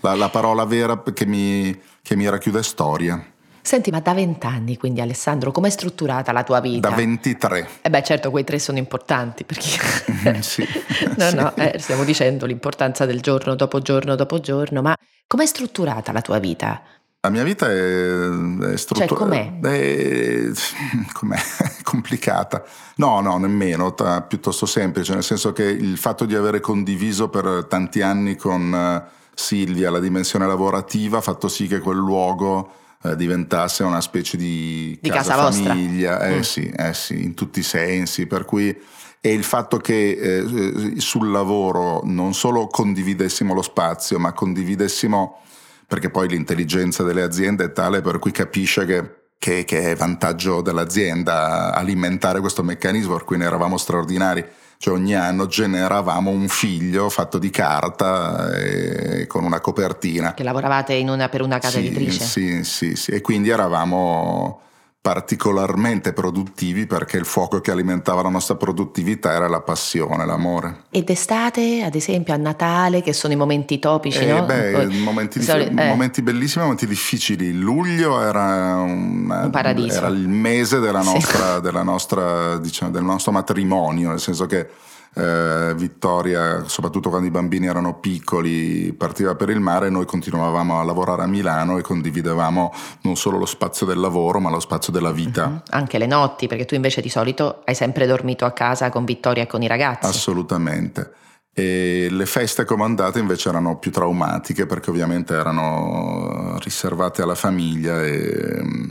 La, 0.00 0.14
la, 0.14 0.28
parola 0.28 0.66
vera 0.66 1.02
che 1.02 1.24
mi, 1.24 1.80
che 2.02 2.16
mi 2.16 2.28
racchiude 2.28 2.58
è 2.58 2.62
storia. 2.62 3.31
Senti, 3.62 3.90
ma 3.90 4.00
da 4.00 4.12
vent'anni 4.12 4.76
quindi 4.76 5.00
Alessandro, 5.00 5.52
com'è 5.52 5.70
strutturata 5.70 6.32
la 6.32 6.42
tua 6.42 6.60
vita? 6.60 6.88
Da 6.88 6.94
23. 6.96 7.68
Eh 7.82 7.90
beh 7.90 8.02
certo, 8.02 8.30
quei 8.30 8.42
tre 8.42 8.58
sono 8.58 8.78
importanti 8.78 9.44
perché... 9.44 10.42
sì. 10.42 10.66
no, 11.16 11.28
sì. 11.28 11.34
no, 11.36 11.54
eh, 11.56 11.78
stiamo 11.78 12.02
dicendo 12.02 12.44
l'importanza 12.44 13.06
del 13.06 13.20
giorno 13.20 13.54
dopo 13.54 13.80
giorno 13.80 14.16
dopo 14.16 14.40
giorno, 14.40 14.82
ma 14.82 14.96
com'è 15.28 15.46
strutturata 15.46 16.10
la 16.10 16.20
tua 16.20 16.38
vita? 16.38 16.82
La 17.24 17.30
mia 17.30 17.44
vita 17.44 17.70
è, 17.70 18.28
è 18.72 18.76
strutturata. 18.76 19.06
Cioè, 19.06 19.16
com'è? 19.16 19.60
È, 19.60 20.50
com'è? 21.14 21.38
complicata. 21.84 22.64
No, 22.96 23.20
no, 23.20 23.38
nemmeno, 23.38 23.94
t- 23.94 24.24
piuttosto 24.26 24.66
semplice, 24.66 25.14
nel 25.14 25.22
senso 25.22 25.52
che 25.52 25.62
il 25.62 25.98
fatto 25.98 26.24
di 26.24 26.34
avere 26.34 26.58
condiviso 26.58 27.28
per 27.28 27.66
tanti 27.68 28.02
anni 28.02 28.34
con 28.34 28.72
uh, 28.72 29.08
Silvia 29.34 29.90
la 29.90 30.00
dimensione 30.00 30.48
lavorativa 30.48 31.18
ha 31.18 31.20
fatto 31.20 31.46
sì 31.46 31.68
che 31.68 31.78
quel 31.78 31.98
luogo 31.98 32.80
uh, 33.02 33.14
diventasse 33.14 33.82
una 33.82 34.00
specie 34.00 34.36
di, 34.36 34.98
di 35.00 35.10
casa, 35.10 35.34
casa 35.34 35.52
famiglia. 35.52 36.20
Eh, 36.20 36.36
Mm. 36.38 36.40
sì, 36.40 36.72
eh 36.76 36.94
sì, 36.94 37.22
in 37.22 37.34
tutti 37.34 37.60
i 37.60 37.62
sensi, 37.62 38.26
per 38.26 38.44
cui 38.44 38.76
e 39.24 39.32
il 39.32 39.44
fatto 39.44 39.76
che 39.76 40.10
eh, 40.10 41.00
sul 41.00 41.30
lavoro 41.30 42.00
non 42.02 42.34
solo 42.34 42.66
condividessimo 42.66 43.54
lo 43.54 43.62
spazio, 43.62 44.18
ma 44.18 44.32
condividessimo, 44.32 45.38
perché 45.86 46.10
poi 46.10 46.26
l'intelligenza 46.28 47.04
delle 47.04 47.22
aziende 47.22 47.66
è 47.66 47.72
tale 47.72 48.00
per 48.00 48.18
cui 48.18 48.32
capisce 48.32 48.84
che, 48.84 49.28
che, 49.38 49.64
che 49.64 49.92
è 49.92 49.94
vantaggio 49.94 50.60
dell'azienda 50.60 51.72
alimentare 51.72 52.40
questo 52.40 52.64
meccanismo, 52.64 53.14
per 53.14 53.24
cui 53.24 53.36
ne 53.36 53.44
eravamo 53.44 53.76
straordinari. 53.76 54.44
Cioè 54.82 54.94
ogni 54.94 55.14
anno 55.14 55.46
generavamo 55.46 56.28
un 56.28 56.48
figlio 56.48 57.08
fatto 57.08 57.38
di 57.38 57.50
carta 57.50 58.50
e 58.52 59.28
con 59.28 59.44
una 59.44 59.60
copertina. 59.60 60.34
Che 60.34 60.42
lavoravate 60.42 60.94
in 60.94 61.08
una- 61.08 61.28
per 61.28 61.40
una 61.42 61.58
casa 61.60 61.78
Sì, 61.78 61.86
editrice. 61.86 62.24
Sì, 62.24 62.64
sì, 62.64 62.96
sì. 62.96 63.12
E 63.12 63.20
quindi 63.20 63.50
eravamo 63.50 64.60
particolarmente 65.02 66.12
produttivi 66.12 66.86
perché 66.86 67.16
il 67.16 67.24
fuoco 67.24 67.60
che 67.60 67.72
alimentava 67.72 68.22
la 68.22 68.28
nostra 68.28 68.54
produttività 68.54 69.32
era 69.32 69.48
la 69.48 69.60
passione, 69.60 70.24
l'amore. 70.24 70.84
Ed 70.90 71.10
estate, 71.10 71.82
ad 71.82 71.96
esempio, 71.96 72.32
a 72.32 72.36
Natale, 72.36 73.02
che 73.02 73.12
sono 73.12 73.32
i 73.32 73.36
momenti 73.36 73.80
topici, 73.80 74.20
Eh, 74.22 74.32
no? 74.32 74.44
beh, 74.44 74.86
momenti, 75.02 75.40
di 75.40 75.44
solito- 75.44 75.70
eh, 75.76 75.88
momenti 75.88 76.22
bellissimi, 76.22 76.62
momenti 76.62 76.86
difficili. 76.86 77.52
Luglio 77.52 78.20
era, 78.22 78.76
una- 78.76 79.44
Un 79.46 79.50
paradiso. 79.50 79.96
era 79.98 80.06
il 80.06 80.28
mese 80.28 80.78
della 80.78 81.02
Sì. 81.02 81.12
nostra, 81.14 81.58
della 81.58 81.82
nostra, 81.82 82.58
diciamo, 82.58 82.92
del 82.92 83.02
nostro 83.02 83.32
matrimonio, 83.32 84.10
nel 84.10 84.20
senso 84.20 84.46
che 84.46 84.68
eh, 85.14 85.74
Vittoria, 85.76 86.64
soprattutto 86.66 87.08
quando 87.08 87.26
i 87.26 87.30
bambini 87.30 87.66
erano 87.66 87.98
piccoli, 87.98 88.92
partiva 88.92 89.34
per 89.34 89.50
il 89.50 89.60
mare 89.60 89.88
e 89.88 89.90
noi 89.90 90.06
continuavamo 90.06 90.80
a 90.80 90.84
lavorare 90.84 91.22
a 91.22 91.26
Milano 91.26 91.78
e 91.78 91.82
condividevamo 91.82 92.72
non 93.02 93.16
solo 93.16 93.38
lo 93.38 93.46
spazio 93.46 93.84
del 93.84 93.98
lavoro, 93.98 94.40
ma 94.40 94.50
lo 94.50 94.60
spazio 94.60 94.92
della 94.92 95.12
vita. 95.12 95.46
Mhm. 95.46 95.62
Anche 95.70 95.98
le 95.98 96.06
notti, 96.06 96.46
perché 96.46 96.64
tu 96.64 96.74
invece 96.74 97.00
di 97.00 97.08
solito 97.10 97.62
hai 97.64 97.74
sempre 97.74 98.06
dormito 98.06 98.44
a 98.44 98.52
casa 98.52 98.90
con 98.90 99.04
Vittoria 99.04 99.42
e 99.42 99.46
con 99.46 99.62
i 99.62 99.66
ragazzi. 99.66 100.06
Assolutamente. 100.06 101.12
E 101.54 102.08
le 102.10 102.24
feste 102.24 102.64
comandate 102.64 103.18
invece 103.18 103.50
erano 103.50 103.78
più 103.78 103.90
traumatiche 103.90 104.64
perché 104.64 104.88
ovviamente 104.88 105.34
erano 105.34 106.56
riservate 106.60 107.20
alla 107.20 107.34
famiglia 107.34 108.02
e 108.02 108.62
mm, 108.62 108.90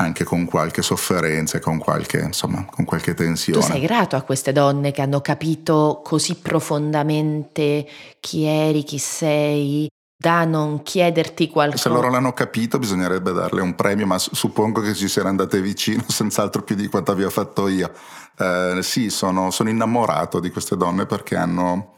anche 0.00 0.24
con 0.24 0.46
qualche 0.46 0.80
sofferenza 0.80 1.58
e 1.58 1.60
con 1.60 1.78
qualche, 1.78 2.18
insomma, 2.20 2.64
con 2.64 2.84
qualche 2.84 3.12
tu 3.14 3.22
tensione. 3.22 3.62
sei 3.62 3.80
grato 3.80 4.16
a 4.16 4.22
queste 4.22 4.52
donne 4.52 4.92
che 4.92 5.02
hanno 5.02 5.20
capito 5.20 6.00
così 6.02 6.36
profondamente 6.36 7.86
chi 8.18 8.44
eri, 8.44 8.82
chi 8.82 8.98
sei, 8.98 9.86
da 10.16 10.44
non 10.44 10.82
chiederti 10.82 11.48
qualcosa. 11.48 11.82
Se 11.82 11.88
loro 11.90 12.10
l'hanno 12.10 12.32
capito 12.32 12.78
bisognerebbe 12.78 13.32
darle 13.32 13.60
un 13.60 13.74
premio, 13.74 14.06
ma 14.06 14.18
suppongo 14.18 14.80
che 14.80 14.94
ci 14.94 15.06
siano 15.06 15.28
andate 15.28 15.60
vicino, 15.60 16.02
senz'altro 16.08 16.62
più 16.62 16.76
di 16.76 16.88
quanto 16.88 17.12
abbia 17.12 17.30
fatto 17.30 17.68
io. 17.68 17.92
Eh, 18.38 18.78
sì, 18.82 19.10
sono, 19.10 19.50
sono 19.50 19.68
innamorato 19.68 20.40
di 20.40 20.50
queste 20.50 20.76
donne 20.76 21.04
perché 21.04 21.36
hanno 21.36 21.92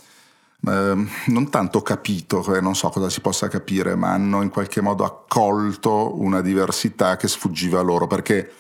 ehm, 0.67 1.09
non 1.27 1.51
tanto 1.51 1.83
capito, 1.83 2.55
eh, 2.55 2.61
non 2.61 2.75
so 2.75 2.89
cosa 2.89 3.09
si 3.11 3.21
possa 3.21 3.49
capire, 3.49 3.95
ma 3.95 4.13
hanno 4.13 4.43
in 4.43 4.51
qualche 4.51 4.81
modo 4.81 5.05
accolto 5.05 6.21
una 6.21 6.41
diversità 6.41 7.17
che 7.17 7.29
sfuggiva 7.29 7.81
loro, 7.81 8.07
perché 8.07 8.51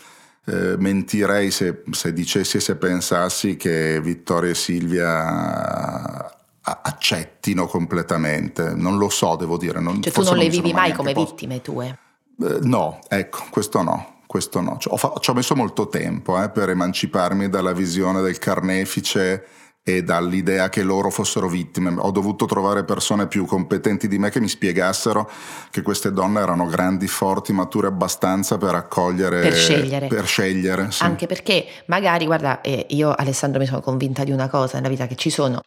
eh, 0.44 0.76
mentirei 0.76 1.50
se, 1.50 1.82
se 1.90 2.12
dicessi 2.12 2.56
e 2.56 2.60
se 2.60 2.76
pensassi 2.76 3.56
che 3.56 4.00
Vittoria 4.00 4.50
e 4.50 4.54
Silvia 4.54 6.30
accettino 6.64 7.66
completamente. 7.66 8.74
Non 8.74 8.96
lo 8.96 9.08
so, 9.08 9.36
devo 9.36 9.56
dire. 9.56 9.80
Non, 9.80 10.00
Cioè 10.02 10.12
tu 10.12 10.22
non 10.22 10.36
le 10.36 10.48
vivi 10.48 10.72
mai 10.72 10.92
come 10.92 11.12
posto. 11.12 11.30
vittime 11.34 11.60
tue. 11.60 11.98
Eh, 12.40 12.58
no, 12.62 13.00
ecco, 13.08 13.44
questo 13.50 13.82
no, 13.82 14.20
questo 14.26 14.60
no. 14.60 14.76
Ci 14.78 14.88
ho, 14.90 14.96
fa- 14.96 15.14
ci 15.20 15.30
ho 15.30 15.34
messo 15.34 15.54
molto 15.54 15.88
tempo 15.88 16.42
eh, 16.42 16.50
per 16.50 16.70
emanciparmi 16.70 17.48
dalla 17.48 17.72
visione 17.72 18.20
del 18.20 18.38
carnefice 18.38 19.46
e 19.84 20.04
dall'idea 20.04 20.68
che 20.68 20.82
loro 20.82 21.10
fossero 21.10 21.48
vittime. 21.48 21.92
Ho 21.98 22.10
dovuto 22.10 22.46
trovare 22.46 22.84
persone 22.84 23.26
più 23.26 23.44
competenti 23.46 24.06
di 24.06 24.18
me 24.18 24.30
che 24.30 24.40
mi 24.40 24.48
spiegassero 24.48 25.28
che 25.70 25.82
queste 25.82 26.12
donne 26.12 26.40
erano 26.40 26.66
grandi, 26.66 27.08
forti, 27.08 27.52
mature 27.52 27.88
abbastanza 27.88 28.58
per 28.58 28.74
accogliere... 28.74 29.40
Per 29.40 29.54
scegliere. 29.54 30.06
Per 30.06 30.26
scegliere, 30.26 30.90
sì. 30.92 31.02
Anche 31.02 31.26
perché 31.26 31.66
magari, 31.86 32.26
guarda, 32.26 32.60
eh, 32.60 32.86
io 32.90 33.12
Alessandro 33.12 33.58
mi 33.58 33.66
sono 33.66 33.80
convinta 33.80 34.22
di 34.22 34.30
una 34.30 34.48
cosa 34.48 34.76
nella 34.76 34.88
vita, 34.88 35.06
che 35.06 35.16
ci 35.16 35.30
sono 35.30 35.60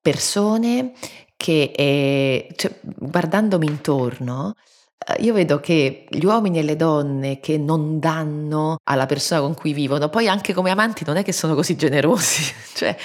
persone 0.00 0.92
che, 1.36 1.72
eh, 1.74 2.52
cioè, 2.56 2.78
guardandomi 2.82 3.66
intorno, 3.66 4.54
io 5.18 5.32
vedo 5.32 5.60
che 5.60 6.06
gli 6.08 6.24
uomini 6.24 6.58
e 6.58 6.62
le 6.62 6.76
donne 6.76 7.40
che 7.40 7.58
non 7.58 7.98
danno 7.98 8.78
alla 8.84 9.06
persona 9.06 9.40
con 9.40 9.54
cui 9.54 9.72
vivono, 9.72 10.08
poi 10.08 10.28
anche 10.28 10.52
come 10.52 10.70
amanti 10.70 11.04
non 11.04 11.16
è 11.16 11.22
che 11.24 11.32
sono 11.32 11.54
così 11.54 11.76
generosi, 11.76 12.52
cioè 12.74 12.96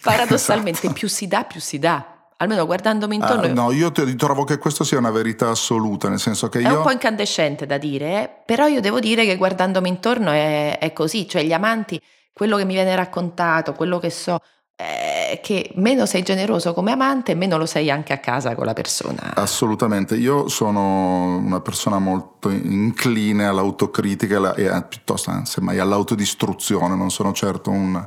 paradossalmente 0.00 0.78
Esatto. 0.80 0.92
più 0.94 1.08
si 1.08 1.26
dà, 1.26 1.44
più 1.44 1.60
si 1.60 1.78
dà. 1.78 2.10
Almeno 2.38 2.66
guardandomi 2.66 3.14
intorno 3.14 3.44
Ah, 3.44 3.48
no, 3.48 3.72
io 3.72 3.90
trovo 3.90 4.44
che 4.44 4.58
questo 4.58 4.84
sia 4.84 4.98
una 4.98 5.10
verità 5.10 5.48
assoluta, 5.48 6.10
nel 6.10 6.18
senso 6.18 6.50
che 6.50 6.58
È 6.58 6.68
io... 6.68 6.76
un 6.76 6.82
po' 6.82 6.90
incandescente 6.90 7.64
da 7.64 7.78
dire, 7.78 8.22
eh, 8.22 8.30
però 8.44 8.66
io 8.66 8.82
devo 8.82 9.00
dire 9.00 9.24
che 9.24 9.36
guardandomi 9.36 9.88
intorno 9.88 10.30
è, 10.30 10.78
è 10.78 10.92
così, 10.92 11.26
cioè 11.26 11.42
gli 11.44 11.54
amanti, 11.54 11.98
quello 12.34 12.58
che 12.58 12.66
mi 12.66 12.74
viene 12.74 12.94
raccontato, 12.94 13.72
quello 13.72 13.98
che 13.98 14.10
so, 14.10 14.38
è 14.76 15.40
che 15.42 15.70
meno 15.76 16.04
sei 16.04 16.22
generoso 16.22 16.74
come 16.74 16.92
amante, 16.92 17.34
meno 17.34 17.56
lo 17.56 17.64
sei 17.64 17.90
anche 17.90 18.12
a 18.12 18.18
casa 18.18 18.54
con 18.54 18.66
la 18.66 18.74
persona. 18.74 19.32
Assolutamente, 19.34 20.16
io 20.16 20.48
sono 20.48 21.38
una 21.38 21.60
persona 21.60 21.98
molto 21.98 22.50
incline 22.50 23.46
all'autocritica 23.46 24.54
e 24.54 24.68
a- 24.68 24.82
piuttosto 24.82 25.30
eh, 25.30 25.46
semmai 25.46 25.78
all'autodistruzione, 25.78 26.94
non 26.94 27.10
sono 27.10 27.32
certo 27.32 27.70
un... 27.70 28.06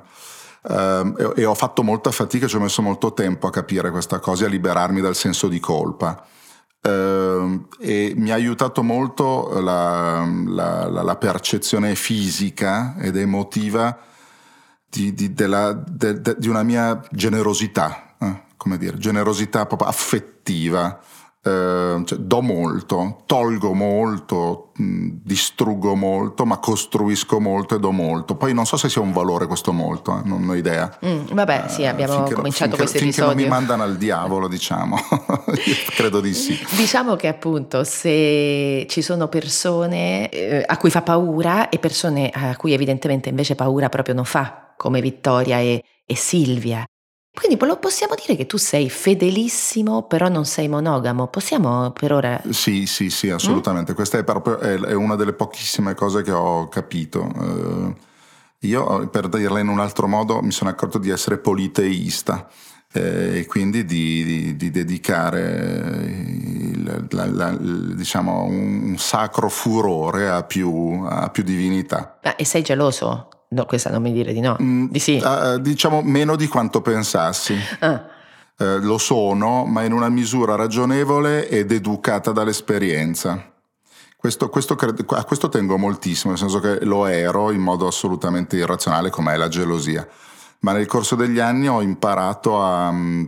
ehm, 0.69 1.15
e, 1.35 1.41
e 1.41 1.45
ho 1.45 1.55
fatto 1.55 1.81
molta 1.81 2.11
fatica, 2.11 2.45
ci 2.45 2.55
ho 2.55 2.59
messo 2.59 2.83
molto 2.83 3.13
tempo 3.13 3.47
a 3.47 3.51
capire 3.51 3.89
questa 3.89 4.19
cosa 4.19 4.43
e 4.43 4.47
a 4.47 4.49
liberarmi 4.51 5.01
dal 5.01 5.15
senso 5.15 5.47
di 5.47 5.59
colpa. 5.59 6.23
Ehm, 6.83 7.67
e 7.79 8.13
mi 8.15 8.29
ha 8.29 8.35
aiutato 8.35 8.83
molto 8.83 9.59
la, 9.59 10.23
la- 10.45 10.87
la- 10.87 11.01
la 11.01 11.15
percezione 11.15 11.95
fisica 11.95 12.93
ed 12.99 13.17
emotiva 13.17 13.97
di, 14.89 15.13
di- 15.13 15.33
della- 15.33 15.73
de- 15.73 16.19
de- 16.21 16.35
di 16.37 16.47
una 16.47 16.63
mia 16.63 16.99
generosità, 17.11 18.15
eh, 18.19 18.41
come 18.57 18.77
dire, 18.77 18.97
generosità 18.97 19.65
proprio 19.65 19.87
affettiva. 19.89 20.99
Eh, 21.41 22.01
cioè, 22.03 22.17
do 22.19 22.41
molto, 22.41 23.23
tolgo 23.25 23.73
molto, 23.73 24.71
mh, 24.75 25.07
distruggo 25.23 25.95
molto, 25.95 26.45
ma 26.45 26.57
costruisco 26.57 27.39
molto 27.39 27.75
e 27.75 27.79
do 27.79 27.91
molto. 27.91 28.35
Poi 28.35 28.53
non 28.53 28.65
so 28.65 28.75
se 28.75 28.89
sia 28.89 29.01
un 29.01 29.13
valore 29.13 29.47
questo 29.47 29.71
molto, 29.71 30.17
eh, 30.19 30.27
non 30.27 30.47
ho 30.49 30.53
idea. 30.53 30.99
Mm, 31.05 31.27
vabbè, 31.31 31.65
sì, 31.69 31.83
Eh, 31.83 31.87
abbiamo 31.87 32.13
finché- 32.15 32.33
cominciato 32.33 32.75
finché- 32.75 32.77
questo 32.83 32.97
finché 32.99 33.21
non 33.21 33.29
mi 33.35 33.43
episodio. 33.43 33.57
mandano 33.57 33.83
al 33.83 33.95
diavolo, 33.97 34.49
diciamo. 34.49 34.97
Credo 35.95 36.19
di 36.19 36.33
sì. 36.33 36.59
Diciamo 36.75 37.15
che 37.15 37.29
appunto 37.29 37.85
se 37.85 38.85
ci 38.89 39.01
sono 39.01 39.29
persone 39.29 40.27
eh, 40.29 40.63
a 40.67 40.75
cui 40.77 40.89
fa 40.89 41.01
paura 41.03 41.69
e 41.69 41.79
persone 41.79 42.29
a 42.33 42.53
cui 42.57 42.73
evidentemente 42.73 43.29
invece 43.29 43.55
paura 43.55 43.87
proprio 43.87 44.13
non 44.13 44.25
fa, 44.25 44.68
come 44.79 45.01
Vittoria 45.01 45.59
e, 45.59 45.83
e 46.05 46.15
Silvia. 46.15 46.85
Quindi 47.31 47.57
possiamo 47.79 48.15
dire 48.15 48.35
che 48.37 48.45
tu 48.45 48.57
sei 48.57 48.89
fedelissimo, 48.89 50.03
però 50.03 50.29
non 50.29 50.45
sei 50.45 50.67
monogamo. 50.69 51.27
Possiamo 51.27 51.91
per 51.91 52.13
ora... 52.13 52.41
Sì, 52.49 52.85
sì, 52.85 53.05
Mm? 53.05 53.07
sì, 53.07 53.29
assolutamente. 53.29 53.93
Questa 53.93 54.17
è 54.17 54.23
proprio 54.23 54.57
è, 54.59 54.79
è 54.79 54.93
una 54.93 55.15
delle 55.15 55.33
pochissime 55.33 55.93
cose 55.95 56.21
che 56.21 56.31
ho 56.31 56.67
capito. 56.69 57.29
Eh, 57.39 57.95
io, 58.67 59.07
per 59.09 59.27
dirla 59.27 59.59
in 59.59 59.67
un 59.67 59.79
altro 59.79 60.07
modo, 60.07 60.41
mi 60.41 60.51
sono 60.51 60.69
accorto 60.69 60.97
di 60.97 61.09
essere 61.09 61.37
politeista 61.39 62.47
eh, 62.93 63.39
e 63.39 63.45
quindi 63.45 63.83
di, 63.85 64.23
di- 64.23 64.55
di 64.55 64.71
dedicare 64.71 65.41
il- 66.17 67.07
la- 67.11 67.25
la- 67.27 67.49
il- 67.49 67.95
diciamo, 67.95 68.43
un, 68.43 68.81
un 68.91 68.97
sacro 68.97 69.49
furore 69.49 70.29
a 70.29 70.43
più, 70.43 71.03
a 71.07 71.29
più 71.29 71.43
divinità. 71.43 72.19
Ah, 72.23 72.35
e 72.37 72.43
sei 72.45 72.61
geloso? 72.63 73.27
No, 73.51 73.65
questa 73.65 73.89
non 73.89 74.01
mi 74.03 74.11
dire 74.11 74.31
di 74.31 74.41
no. 74.41 74.55
Mm, 74.61 74.87
Di 74.89 74.99
sì. 74.99 75.17
eh, 75.17 75.57
diciamo 75.59 76.01
meno 76.03 76.35
di 76.35 76.47
quanto 76.47 76.81
pensassi. 76.81 77.55
Ah, 77.79 78.05
Eh, 78.61 78.77
lo 78.79 78.97
sono, 78.97 79.63
ma 79.65 79.83
in 79.83 79.93
una 79.93 80.09
misura 80.09 80.55
ragionevole 80.55 81.47
ed 81.47 81.71
educata 81.71 82.31
dall'esperienza. 82.31 83.53
Questo, 84.17 84.49
questo 84.49 84.75
a 84.75 85.23
questo 85.23 85.47
tengo 85.47 85.77
moltissimo, 85.77 86.31
nel 86.33 86.41
senso 86.41 86.59
che 86.59 86.83
lo 86.83 87.05
ero 87.05 87.51
in 87.51 87.61
modo 87.61 87.87
assolutamente 87.87 88.57
irrazionale, 88.57 89.09
come 89.09 89.33
è 89.33 89.37
la 89.37 89.47
gelosia. 89.47 90.05
Ma 90.59 90.73
nel 90.73 90.87
corso 90.87 91.15
degli 91.15 91.39
anni 91.39 91.69
ho 91.69 91.81
imparato 91.81 92.61
a, 92.61 92.91
mm, 92.91 93.25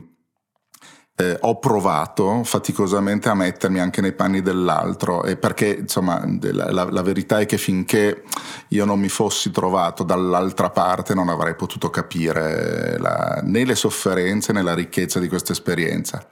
eh, 1.21 1.37
ho 1.41 1.59
provato 1.59 2.43
faticosamente 2.43 3.29
a 3.29 3.35
mettermi 3.35 3.79
anche 3.79 4.01
nei 4.01 4.13
panni 4.13 4.41
dell'altro 4.41 5.23
e 5.23 5.37
perché 5.37 5.67
insomma 5.81 6.23
la, 6.39 6.89
la, 6.89 7.01
verità 7.03 7.39
è 7.39 7.45
che 7.45 7.59
finché 7.59 8.23
io 8.69 8.85
non 8.85 8.99
mi 8.99 9.09
fossi 9.09 9.51
trovato 9.51 10.03
dall'altra 10.03 10.71
parte 10.71 11.13
non 11.13 11.29
avrei 11.29 11.53
potuto 11.53 11.91
capire 11.91 12.97
la, 12.97 13.39
né 13.43 13.63
le 13.65 13.75
sofferenze 13.75 14.51
né 14.51 14.63
la 14.63 14.73
ricchezza 14.73 15.19
di 15.19 15.27
questa 15.27 15.51
esperienza 15.51 16.25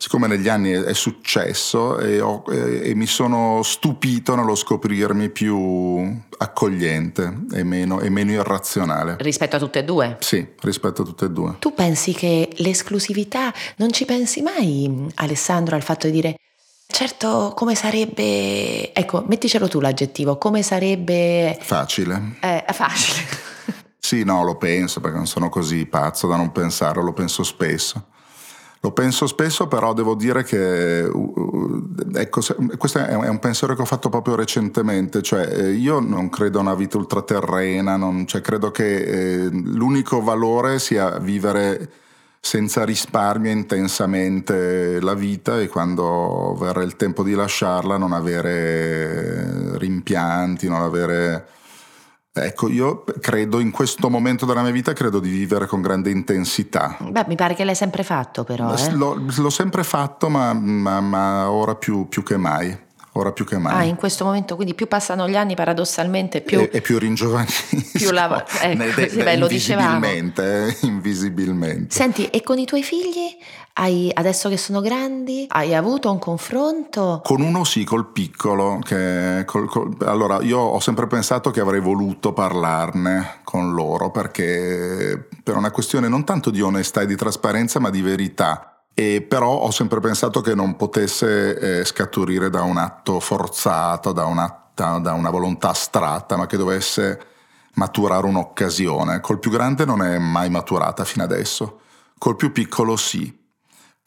siccome 0.00 0.28
negli 0.28 0.48
anni 0.48 0.70
è, 0.70 0.94
successo 0.94 1.98
e, 1.98 2.20
ho, 2.20 2.44
e, 2.48 2.90
e, 2.90 2.94
mi 2.94 3.06
sono 3.06 3.62
stupito 3.64 4.36
nello 4.36 4.54
scoprirmi 4.54 5.28
più 5.28 6.22
accogliente 6.38 7.40
e 7.52 7.64
meno, 7.64 7.98
e 7.98 8.08
meno, 8.08 8.30
irrazionale. 8.30 9.16
Rispetto 9.18 9.56
a 9.56 9.58
tutte 9.58 9.80
e 9.80 9.84
due? 9.84 10.16
Sì, 10.20 10.46
rispetto 10.60 11.02
a 11.02 11.04
tutte 11.04 11.24
e 11.24 11.30
due. 11.30 11.56
Tu 11.58 11.74
pensi 11.74 12.14
che 12.14 12.48
l'esclusività, 12.58 13.52
non 13.78 13.92
ci 13.92 14.04
pensi 14.04 14.40
mai, 14.40 15.08
Alessandro, 15.16 15.74
al 15.74 15.82
fatto 15.82 16.06
di 16.06 16.12
dire 16.12 16.36
Certo, 16.90 17.52
come 17.54 17.74
sarebbe... 17.74 18.94
Ecco, 18.94 19.22
metticelo 19.26 19.68
tu 19.68 19.78
l'aggettivo, 19.78 20.38
come 20.38 20.62
sarebbe... 20.62 21.56
Facile. 21.60 22.36
Eh, 22.40 22.64
facile. 22.72 23.26
sì, 23.98 24.24
no, 24.24 24.42
lo 24.42 24.56
penso 24.56 25.00
perché 25.00 25.16
non 25.16 25.26
sono 25.26 25.50
così 25.50 25.84
pazzo 25.84 26.26
da 26.28 26.36
non 26.36 26.50
pensarlo, 26.50 27.02
lo 27.02 27.12
penso 27.12 27.42
spesso. 27.42 28.06
Lo 28.80 28.92
penso 28.92 29.26
spesso, 29.26 29.66
però 29.66 29.92
devo 29.92 30.14
dire 30.14 30.44
che 30.44 31.00
ecco, 31.00 32.40
questo 32.76 32.98
è 32.98 33.28
un 33.28 33.40
pensiero 33.40 33.74
che 33.74 33.82
ho 33.82 33.84
fatto 33.84 34.08
proprio 34.08 34.36
recentemente, 34.36 35.20
cioè 35.20 35.48
eh, 35.48 35.70
io 35.72 35.98
non 35.98 36.28
credo 36.28 36.58
a 36.58 36.62
una 36.62 36.76
vita 36.76 36.96
ultraterrena, 36.96 37.96
non, 37.96 38.24
cioè, 38.26 38.40
credo 38.40 38.70
che 38.70 38.98
eh, 38.98 39.48
l'unico 39.50 40.22
valore 40.22 40.78
sia 40.78 41.18
vivere 41.18 41.90
senza 42.40 42.84
risparmio 42.84 43.50
intensamente 43.50 45.00
la 45.00 45.14
vita 45.14 45.58
e 45.60 45.66
quando 45.66 46.54
verrà 46.56 46.82
il 46.84 46.94
tempo 46.94 47.24
di 47.24 47.34
lasciarla 47.34 47.96
non 47.96 48.12
avere 48.12 49.76
rimpianti, 49.76 50.68
non 50.68 50.82
avere 50.82 51.46
Ecco, 52.44 52.68
io 52.68 53.04
credo 53.20 53.60
in 53.60 53.70
questo 53.70 54.08
momento 54.10 54.46
della 54.46 54.62
mia 54.62 54.70
vita, 54.70 54.92
credo 54.92 55.18
di 55.20 55.28
vivere 55.28 55.66
con 55.66 55.80
grande 55.80 56.10
intensità. 56.10 56.96
Beh, 57.00 57.24
mi 57.26 57.36
pare 57.36 57.54
che 57.54 57.64
l'hai 57.64 57.74
sempre 57.74 58.02
fatto 58.02 58.44
però. 58.44 58.74
Eh? 58.74 58.92
L'ho, 58.92 59.20
l'ho, 59.36 59.50
sempre 59.50 59.84
fatto, 59.84 60.28
ma, 60.28 60.52
ma, 60.52 61.00
ma 61.00 61.50
ora 61.50 61.74
più, 61.74 62.08
più, 62.08 62.22
che 62.22 62.36
mai. 62.36 62.76
Ora 63.18 63.32
più 63.32 63.44
che 63.44 63.58
mai. 63.58 63.74
Ah, 63.74 63.82
in 63.82 63.96
questo 63.96 64.24
momento, 64.24 64.54
quindi 64.54 64.74
più 64.74 64.86
passano 64.86 65.28
gli 65.28 65.34
anni, 65.34 65.56
paradossalmente, 65.56 66.40
più... 66.40 66.60
E, 66.60 66.70
e 66.72 66.80
più 66.80 66.98
ringiovanisco. 66.98 67.76
Più 67.92 68.10
la... 68.12 68.26
Ecco, 68.60 69.00
de, 69.00 69.10
de, 69.10 69.22
beh, 69.24 69.36
lo 69.36 69.48
dicevamo. 69.48 69.94
Invisibilmente, 69.94 70.66
eh, 70.66 70.76
invisibilmente. 70.86 71.94
Senti, 71.94 72.26
e 72.26 72.44
con 72.44 72.58
i 72.58 72.64
tuoi 72.64 72.84
figli? 72.84 73.36
Hai, 73.72 74.08
adesso 74.14 74.48
che 74.48 74.56
sono 74.56 74.80
grandi, 74.80 75.46
hai 75.48 75.74
avuto 75.74 76.12
un 76.12 76.20
confronto? 76.20 77.20
Con 77.24 77.40
uno 77.40 77.64
sì, 77.64 77.82
col 77.82 78.12
piccolo. 78.12 78.78
Che, 78.84 79.42
col, 79.46 79.68
col, 79.68 79.96
allora, 80.04 80.40
io 80.42 80.58
ho 80.58 80.78
sempre 80.78 81.08
pensato 81.08 81.50
che 81.50 81.58
avrei 81.58 81.80
voluto 81.80 82.32
parlarne 82.32 83.40
con 83.42 83.74
loro 83.74 84.12
perché 84.12 85.28
per 85.42 85.56
una 85.56 85.72
questione 85.72 86.06
non 86.06 86.24
tanto 86.24 86.50
di 86.50 86.60
onestà 86.60 87.00
e 87.00 87.06
di 87.06 87.16
trasparenza, 87.16 87.80
ma 87.80 87.90
di 87.90 88.00
verità. 88.00 88.77
E 88.98 89.22
però 89.22 89.60
ho 89.60 89.70
sempre 89.70 90.00
pensato 90.00 90.40
che 90.40 90.56
non 90.56 90.74
potesse 90.74 91.80
eh, 91.80 91.84
scaturire 91.84 92.50
da 92.50 92.62
un 92.62 92.78
atto 92.78 93.20
forzato, 93.20 94.10
da, 94.10 94.24
un 94.24 94.38
atto, 94.38 94.98
da 94.98 95.12
una 95.12 95.30
volontà 95.30 95.68
astratta, 95.68 96.36
ma 96.36 96.46
che 96.46 96.56
dovesse 96.56 97.20
maturare 97.74 98.26
un'occasione. 98.26 99.20
Col 99.20 99.38
più 99.38 99.52
grande 99.52 99.84
non 99.84 100.02
è 100.02 100.18
mai 100.18 100.50
maturata 100.50 101.04
fino 101.04 101.22
adesso, 101.22 101.78
col 102.18 102.34
più 102.34 102.50
piccolo 102.50 102.96
sì 102.96 103.32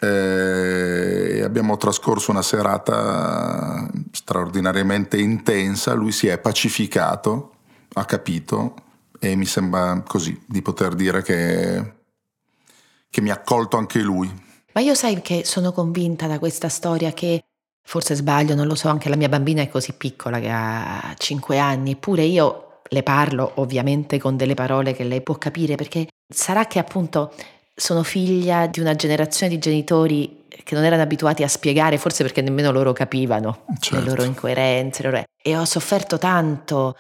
eh, 0.04 1.42
abbiamo 1.42 1.78
trascorso 1.78 2.32
una 2.32 2.42
serata 2.42 3.88
straordinariamente 4.12 5.18
intensa, 5.18 5.94
lui 5.94 6.12
si 6.12 6.28
è 6.28 6.38
pacificato, 6.38 7.54
ha 7.94 8.04
capito 8.04 8.74
e 9.20 9.36
mi 9.36 9.46
sembra 9.46 10.04
così 10.06 10.44
di 10.48 10.62
poter 10.62 10.96
dire 10.96 11.22
che, 11.22 11.94
che 13.10 13.22
mi 13.22 13.30
ha 13.30 13.36
accolto 13.36 13.78
anche 13.78 14.02
lui. 14.02 14.50
Ma 14.74 14.82
io 14.82 14.96
sai 14.96 15.22
che 15.22 15.44
sono 15.46 15.72
convinta 15.72 16.28
da 16.28 16.40
questa 16.40 16.70
storia 16.70 17.12
che 17.12 17.44
forse 17.84 18.16
sbaglio, 18.16 18.56
non 18.56 18.68
lo 18.68 18.76
so, 18.76 18.88
anche 18.88 19.10
la 19.10 19.16
mia 19.16 19.30
bambina 19.30 19.62
è 19.62 19.70
così 19.70 19.94
piccola 19.94 20.40
che 20.40 20.50
ha 20.50 21.14
5 21.18 21.58
anni, 21.58 21.92
eppure 21.92 22.24
io 22.24 22.82
le 22.88 23.04
parlo 23.04 23.54
ovviamente 23.56 24.20
con 24.20 24.38
delle 24.38 24.54
parole 24.54 24.94
che 24.94 25.04
lei 25.04 25.22
può 25.22 25.36
capire 25.36 25.76
perché 25.76 26.08
sarà 26.28 26.66
che 26.68 26.80
appunto 26.80 27.34
sono 27.74 28.04
figlia 28.04 28.68
di 28.68 28.80
una 28.80 28.96
generazione 28.96 29.52
di 29.52 29.60
genitori 29.60 30.46
che 30.64 30.76
non 30.76 30.84
erano 30.84 31.02
abituati 31.02 31.44
a 31.44 31.48
spiegare, 31.48 31.98
forse 31.98 32.24
perché 32.24 32.42
nemmeno 32.42 32.72
loro 32.72 32.94
capivano 32.94 33.66
certo. 33.80 34.04
le 34.04 34.10
loro 34.10 34.24
incoerenze. 34.24 35.02
Le 35.04 35.10
loro... 35.10 35.24
E 35.42 35.58
ho 35.58 35.66
sofferto 35.66 36.18
tanto 36.18 36.96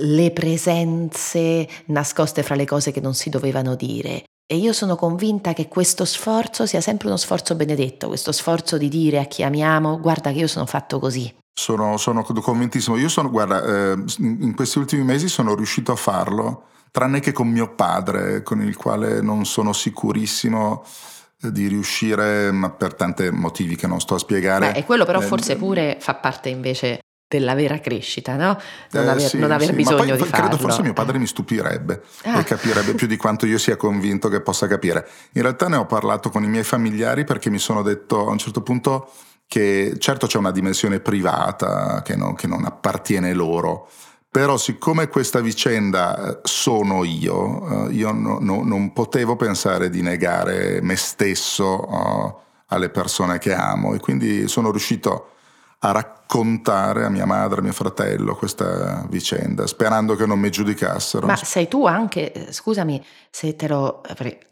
le 0.00 0.30
presenze 0.32 1.66
nascoste 1.86 2.42
fra 2.42 2.54
le 2.54 2.66
cose 2.66 2.92
che 2.92 3.00
non 3.00 3.14
si 3.14 3.30
dovevano 3.30 3.74
dire. 3.74 4.24
E 4.48 4.56
io 4.56 4.72
sono 4.72 4.94
convinta 4.94 5.52
che 5.52 5.66
questo 5.66 6.04
sforzo 6.04 6.66
sia 6.66 6.80
sempre 6.80 7.08
uno 7.08 7.16
sforzo 7.16 7.56
benedetto, 7.56 8.06
questo 8.06 8.30
sforzo 8.30 8.78
di 8.78 8.88
dire 8.88 9.18
a 9.18 9.24
chi 9.24 9.42
amiamo, 9.42 9.98
guarda 9.98 10.30
che 10.30 10.38
io 10.38 10.46
sono 10.46 10.66
fatto 10.66 11.00
così. 11.00 11.34
Sono, 11.52 11.96
sono 11.96 12.22
convintissimo. 12.22 12.96
Io 12.96 13.08
sono, 13.08 13.28
guarda, 13.30 13.64
eh, 13.64 14.04
in 14.18 14.54
questi 14.54 14.78
ultimi 14.78 15.02
mesi 15.02 15.28
sono 15.28 15.54
riuscito 15.54 15.90
a 15.90 15.96
farlo 15.96 16.64
tranne 16.96 17.20
che 17.20 17.32
con 17.32 17.48
mio 17.48 17.74
padre, 17.74 18.42
con 18.42 18.62
il 18.62 18.74
quale 18.74 19.20
non 19.20 19.44
sono 19.44 19.74
sicurissimo 19.74 20.82
eh, 21.42 21.52
di 21.52 21.66
riuscire, 21.66 22.50
ma 22.52 22.70
per 22.70 22.94
tanti 22.94 23.28
motivi 23.30 23.76
che 23.76 23.86
non 23.86 24.00
sto 24.00 24.14
a 24.14 24.18
spiegare. 24.18 24.72
Beh, 24.72 24.78
e 24.78 24.84
quello 24.84 25.04
però 25.04 25.20
eh, 25.20 25.24
forse 25.24 25.56
pure 25.56 25.98
fa 26.00 26.14
parte 26.14 26.48
invece 26.48 27.00
della 27.28 27.54
vera 27.54 27.80
crescita, 27.80 28.36
no? 28.36 28.58
Non, 28.92 29.04
eh, 29.04 29.08
aver, 29.08 29.28
sì, 29.28 29.38
non 29.38 29.50
aver 29.50 29.68
sì. 29.68 29.74
bisogno 29.74 30.14
poi, 30.14 30.16
di 30.16 30.24
farlo. 30.24 30.48
Credo 30.48 30.62
forse 30.62 30.82
mio 30.82 30.92
padre 30.92 31.18
mi 31.18 31.26
stupirebbe 31.26 32.02
ah. 32.24 32.38
e 32.38 32.44
capirebbe 32.44 32.94
più 32.94 33.06
di 33.06 33.16
quanto 33.16 33.46
io 33.46 33.58
sia 33.58 33.76
convinto 33.76 34.28
che 34.28 34.40
possa 34.40 34.66
capire. 34.66 35.08
In 35.32 35.42
realtà 35.42 35.68
ne 35.68 35.76
ho 35.76 35.86
parlato 35.86 36.30
con 36.30 36.44
i 36.44 36.48
miei 36.48 36.64
familiari 36.64 37.24
perché 37.24 37.50
mi 37.50 37.58
sono 37.58 37.82
detto 37.82 38.28
a 38.28 38.30
un 38.30 38.38
certo 38.38 38.62
punto 38.62 39.10
che 39.48 39.96
certo 39.98 40.26
c'è 40.26 40.38
una 40.38 40.50
dimensione 40.50 41.00
privata 41.00 42.02
che, 42.02 42.16
no, 42.16 42.34
che 42.34 42.46
non 42.46 42.64
appartiene 42.64 43.32
loro, 43.32 43.88
però 44.30 44.56
siccome 44.56 45.08
questa 45.08 45.40
vicenda 45.40 46.16
eh, 46.16 46.38
sono 46.42 47.04
io, 47.04 47.88
eh, 47.88 47.92
io 47.92 48.12
no, 48.12 48.38
no, 48.40 48.62
non 48.62 48.92
potevo 48.92 49.34
pensare 49.34 49.88
di 49.88 50.02
negare 50.02 50.80
me 50.82 50.96
stesso 50.96 51.88
uh, 51.88 52.36
alle 52.66 52.90
persone 52.90 53.38
che 53.38 53.54
amo 53.54 53.94
e 53.94 53.98
quindi 53.98 54.46
sono 54.48 54.70
riuscito 54.70 55.30
a 55.78 55.90
raccontare 55.90 57.04
a 57.04 57.08
mia 57.08 57.26
madre, 57.26 57.60
a 57.60 57.62
mio 57.62 57.72
fratello 57.72 58.34
questa 58.34 59.06
vicenda, 59.08 59.66
sperando 59.66 60.14
che 60.16 60.26
non 60.26 60.38
mi 60.38 60.50
giudicassero. 60.50 61.26
Ma 61.26 61.36
sei 61.36 61.68
tu 61.68 61.86
anche, 61.86 62.48
scusami 62.50 63.04
se 63.30 63.54
te 63.56 63.68
lo, 63.68 64.02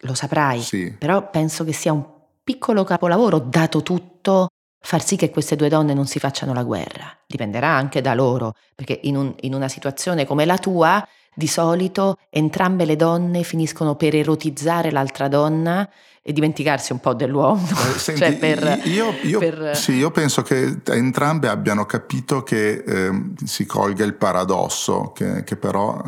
lo 0.01 0.15
saprai, 0.15 0.61
sì. 0.61 0.95
però 0.99 1.31
penso 1.31 1.65
che 1.65 1.73
sia 1.73 1.93
un 1.93 2.05
piccolo 2.43 2.85
capolavoro, 2.85 3.39
dato 3.39 3.83
tutto, 3.83 4.49
far 4.79 5.03
sì 5.03 5.17
che 5.17 5.31
queste 5.31 5.57
due 5.57 5.71
donne 5.71 5.95
non 5.95 6.07
si 6.07 6.19
facciano 6.19 6.53
la 6.53 6.63
guerra. 6.63 7.17
Dipenderà 7.27 7.69
anche 7.69 8.03
da 8.03 8.15
loro, 8.15 8.55
perché 8.75 9.01
in, 9.05 9.17
un, 9.17 9.35
in 9.41 9.55
una 9.55 9.69
situazione 9.69 10.27
come 10.27 10.45
la 10.45 10.59
tua, 10.59 11.07
di 11.35 11.47
solito 11.47 12.19
entrambe 12.31 12.85
le 12.85 12.97
donne 12.97 13.43
finiscono 13.43 13.97
per 13.97 14.15
erotizzare 14.15 14.91
l'altra 14.91 15.29
donna 15.29 15.89
e 16.27 16.33
dimenticarsi 16.33 16.93
un 16.93 17.01
po' 17.01 17.13
dell'uomo. 17.13 17.67
Eh, 17.69 17.99
senti, 17.99 18.21
cioè 18.21 18.37
per, 18.37 18.81
io, 18.85 19.13
io, 19.23 19.39
per... 19.39 19.77
Sì, 19.77 19.93
io, 19.93 20.11
penso 20.11 20.41
che 20.43 20.81
entrambe 20.87 21.49
abbiano 21.49 21.85
capito 21.85 22.43
che 22.43 22.83
eh, 22.87 23.23
si 23.45 23.67
colga 23.67 24.05
il 24.05 24.15
paradosso, 24.15 25.13
che, 25.15 25.45
che 25.45 25.57
però 25.57 26.03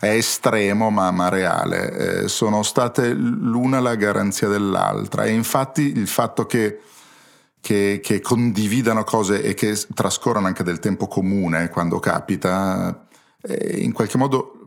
eh, 0.00 0.06
è 0.08 0.14
estremo 0.14 0.90
ma, 0.90 1.12
ma 1.12 1.28
reale. 1.28 2.22
Eh, 2.22 2.28
sono 2.28 2.64
state 2.64 3.12
l'una 3.12 3.78
la 3.78 3.94
garanzia 3.94 4.48
dell'altra 4.48 5.24
e 5.24 5.32
infatti 5.32 5.82
il 5.82 6.08
fatto 6.08 6.46
che 6.46 6.80
che, 7.60 8.00
che, 8.02 8.20
condividano 8.20 9.04
cose 9.04 9.42
e 9.42 9.54
che 9.54 9.76
trascorrono 9.92 10.46
anche 10.46 10.62
del 10.62 10.78
tempo 10.78 11.06
comune 11.08 11.68
quando 11.68 11.98
capita, 11.98 13.07
eh, 13.42 13.80
in 13.80 13.92
qualche 13.92 14.18
modo 14.18 14.58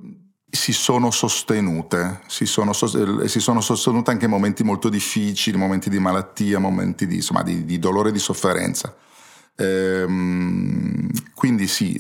si 0.50 0.74
sono 0.74 1.12
sostenute, 1.12 2.22
si 2.28 2.46
sono, 2.46 2.72
eh, 2.72 3.28
si 3.28 3.40
sono, 3.40 3.62
sostenute 3.62 4.12
anche 4.12 4.26
in 4.26 4.32
momenti 4.32 4.64
molto 4.64 4.90
difficili, 4.90 5.58
momenti 5.58 5.90
di 5.90 5.98
malattia, 5.98 6.60
momenti 6.60 7.08
di, 7.08 7.16
insomma, 7.16 7.42
di, 7.42 7.64
di 7.64 7.80
dolore 7.80 8.10
e 8.10 8.12
di 8.12 8.20
sofferenza. 8.20 8.94
Ehm, 9.56 11.10
quindi 11.34 11.68
sì, 11.68 11.98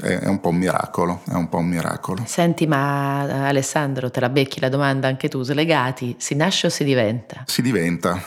è, 0.00 0.18
è, 0.18 0.28
un 0.28 0.40
po' 0.40 0.50
un 0.50 0.56
miracolo, 0.56 1.22
è 1.26 1.34
un 1.34 1.48
po' 1.48 1.58
un 1.58 1.68
miracolo. 1.68 2.22
Senti, 2.26 2.66
ma 2.66 3.46
Alessandro, 3.46 4.10
te 4.10 4.20
la 4.20 4.28
becchi 4.28 4.60
la 4.60 4.68
domanda 4.68 5.08
anche 5.08 5.28
tu, 5.28 5.42
slegati, 5.42 6.16
si 6.18 6.34
nasce 6.34 6.66
o 6.66 6.70
si 6.70 6.84
diventa? 6.84 7.44
Si 7.46 7.62
diventa, 7.62 8.22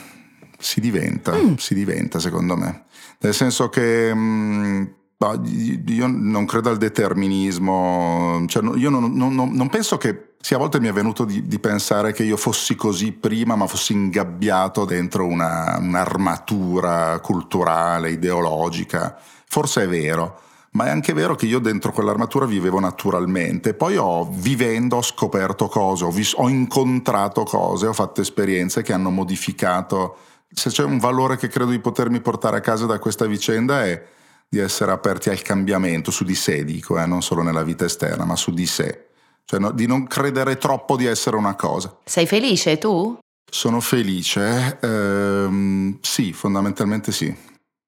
si 0.58 0.80
diventa, 0.80 1.36
mm. 1.36 1.56
si 1.56 1.73
diventa 1.73 2.19
secondo 2.19 2.56
me. 2.56 2.86
Nel 3.19 3.34
senso 3.34 3.69
che 3.69 4.13
mh, 4.13 4.19
mm, 4.19 4.86
io 5.22 6.08
non 6.08 6.46
credo 6.46 6.70
al 6.70 6.78
determinismo, 6.78 8.42
cioè 8.48 8.64
io 8.78 8.90
non, 8.90 9.12
non, 9.14 9.34
non, 9.34 9.70
penso 9.70 9.98
che 9.98 10.36
sì, 10.40 10.54
a 10.54 10.58
volte 10.58 10.80
mi 10.80 10.88
è 10.88 10.94
venuto 10.94 11.26
di, 11.26 11.46
di, 11.46 11.60
pensare 11.60 12.14
che 12.14 12.24
io 12.24 12.38
fossi 12.38 12.76
così 12.76 13.12
prima, 13.12 13.58
ma 13.58 13.68
fossi 13.68 13.92
ingabbiato 13.92 14.86
dentro 14.86 15.26
una, 15.26 15.78
un'armatura 15.78 17.20
culturale, 17.20 18.12
ideologica. 18.12 19.18
Forse 19.46 19.84
è 19.84 19.88
vero, 19.90 20.40
ma 20.72 20.86
è 20.86 20.90
anche 20.90 21.12
vero 21.12 21.36
che 21.36 21.48
io 21.48 21.60
dentro 21.60 21.92
quell'armatura 21.92 22.46
vivevo 22.46 22.80
naturalmente. 22.80 23.74
Poi 23.74 23.98
ho, 23.98 24.26
vivendo, 24.32 24.96
ho 24.96 25.02
scoperto 25.02 25.68
cose, 25.68 26.06
ho, 26.06 26.12
vis- 26.12 26.36
ho 26.38 26.48
incontrato 26.48 27.44
cose, 27.44 27.88
ho 27.88 27.94
fatto 27.94 28.22
esperienze 28.22 28.84
che 28.84 28.94
hanno 28.94 29.10
modificato. 29.10 30.16
Se 30.50 30.70
c'è 30.70 30.86
un 30.86 30.98
valore 30.98 31.36
che 31.36 31.50
credo 31.50 31.72
di 31.72 31.80
potermi 31.80 32.22
portare 32.22 32.56
a 32.56 32.62
casa 32.62 32.86
da 32.86 33.00
questa 33.00 33.26
vicenda 33.26 33.84
è 33.84 34.02
di 34.50 34.58
essere 34.60 34.92
aperti 34.92 35.30
al 35.30 35.42
cambiamento 35.42 36.10
su 36.12 36.24
di 36.24 36.36
sé, 36.36 36.66
dico, 36.66 37.00
eh, 37.00 37.06
non 37.06 37.22
solo 37.22 37.44
nella 37.44 37.64
vita 37.64 37.86
esterna, 37.86 38.26
ma 38.26 38.36
su 38.36 38.52
di 38.52 38.66
sé 38.66 39.10
cioè 39.50 39.60
no, 39.60 39.72
di 39.72 39.88
non 39.88 40.06
credere 40.06 40.58
troppo 40.58 40.96
di 40.96 41.08
essere 41.08 41.36
una 41.36 41.56
cosa. 41.56 41.98
Sei 42.06 42.28
felice 42.28 42.78
tu? 42.78 43.18
Sono 43.50 43.80
felice, 43.80 44.78
ehm, 44.80 45.98
sì, 46.02 46.34
fondamentalmente 46.34 47.12
sì. 47.12 47.36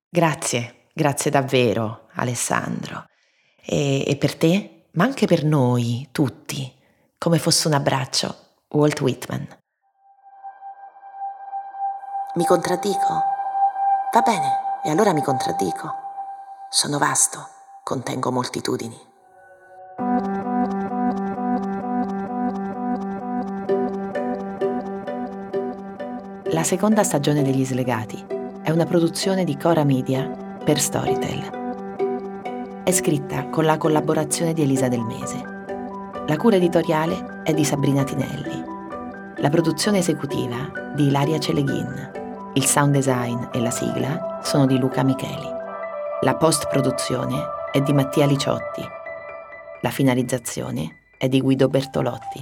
Grazie, 0.10 0.88
grazie 0.92 1.30
davvero 1.30 2.08
Alessandro. 2.14 3.06
E, 3.64 4.10
e 4.10 4.16
per 4.16 4.34
te, 4.38 4.86
ma 4.94 5.04
anche 5.04 5.28
per 5.28 5.46
noi 5.46 6.08
tutti, 6.12 6.74
come 7.20 7.38
fosse 7.38 7.68
un 7.68 7.76
abbraccio, 7.76 8.36
Walt 8.70 9.00
Whitman. 9.00 9.48
Mi 12.34 12.46
contraddico? 12.48 13.22
Va 14.12 14.22
bene, 14.22 14.50
e 14.84 14.90
allora 14.90 15.14
mi 15.14 15.22
contraddico. 15.22 16.11
Sono 16.74 17.00
vasto, 17.00 17.50
contengo 17.84 18.32
moltitudini. 18.32 18.98
La 26.46 26.64
seconda 26.64 27.04
stagione 27.04 27.44
degli 27.44 27.66
Slegati 27.66 28.26
è 28.62 28.72
una 28.72 28.86
produzione 28.86 29.44
di 29.44 29.58
Cora 29.58 29.84
Media 29.84 30.30
per 30.64 30.80
Storytel. 30.80 32.84
È 32.86 32.92
scritta 32.94 33.50
con 33.50 33.66
la 33.66 33.76
collaborazione 33.76 34.54
di 34.54 34.62
Elisa 34.62 34.88
Del 34.88 35.04
Mese. 35.04 35.44
La 36.26 36.38
cura 36.38 36.56
editoriale 36.56 37.42
è 37.44 37.54
di 37.54 37.66
Sabrina 37.66 38.06
Tinelli. 38.06 38.64
La 39.40 39.50
produzione 39.50 39.98
esecutiva 39.98 40.94
di 40.96 41.08
Ilaria 41.08 41.38
Celeghin. 41.38 42.52
Il 42.54 42.66
sound 42.66 42.94
design 42.94 43.50
e 43.52 43.60
la 43.60 43.72
sigla 43.72 44.40
sono 44.42 44.66
di 44.66 44.80
Luca 44.80 45.04
Micheli. 45.04 45.60
La 46.24 46.36
post-produzione 46.36 47.36
è 47.72 47.82
di 47.82 47.94
Mattia 47.94 48.28
Liciotti. 48.28 48.84
La 49.82 49.90
finalizzazione 49.90 50.98
è 51.18 51.28
di 51.28 51.42
Guido 51.42 51.68
Bertolotti. 51.68 52.40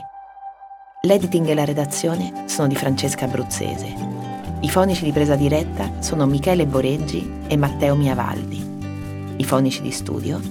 L'editing 1.04 1.48
e 1.48 1.54
la 1.54 1.64
redazione 1.64 2.44
sono 2.50 2.68
di 2.68 2.76
Francesca 2.76 3.24
Abruzzese. 3.24 3.96
I 4.60 4.70
fonici 4.70 5.06
di 5.06 5.14
presa 5.14 5.36
diretta 5.38 6.02
sono 6.02 6.26
Michele 6.26 6.66
Boreggi 6.66 7.44
e 7.48 7.56
Matteo 7.56 7.96
Miavaldi. 7.96 9.36
I 9.38 9.44
fonici 9.46 9.82
di 9.82 9.92
studio 9.92 10.42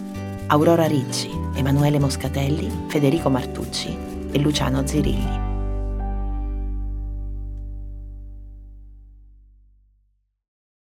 Aurora 0.47 0.87
Ricci, 0.87 1.31
Emanuele 1.55 1.99
Moscatelli, 1.99 2.87
Federico 2.89 3.29
Martucci 3.29 3.95
e 4.33 4.39
Luciano 4.39 4.87
Zirilli. 4.87 5.48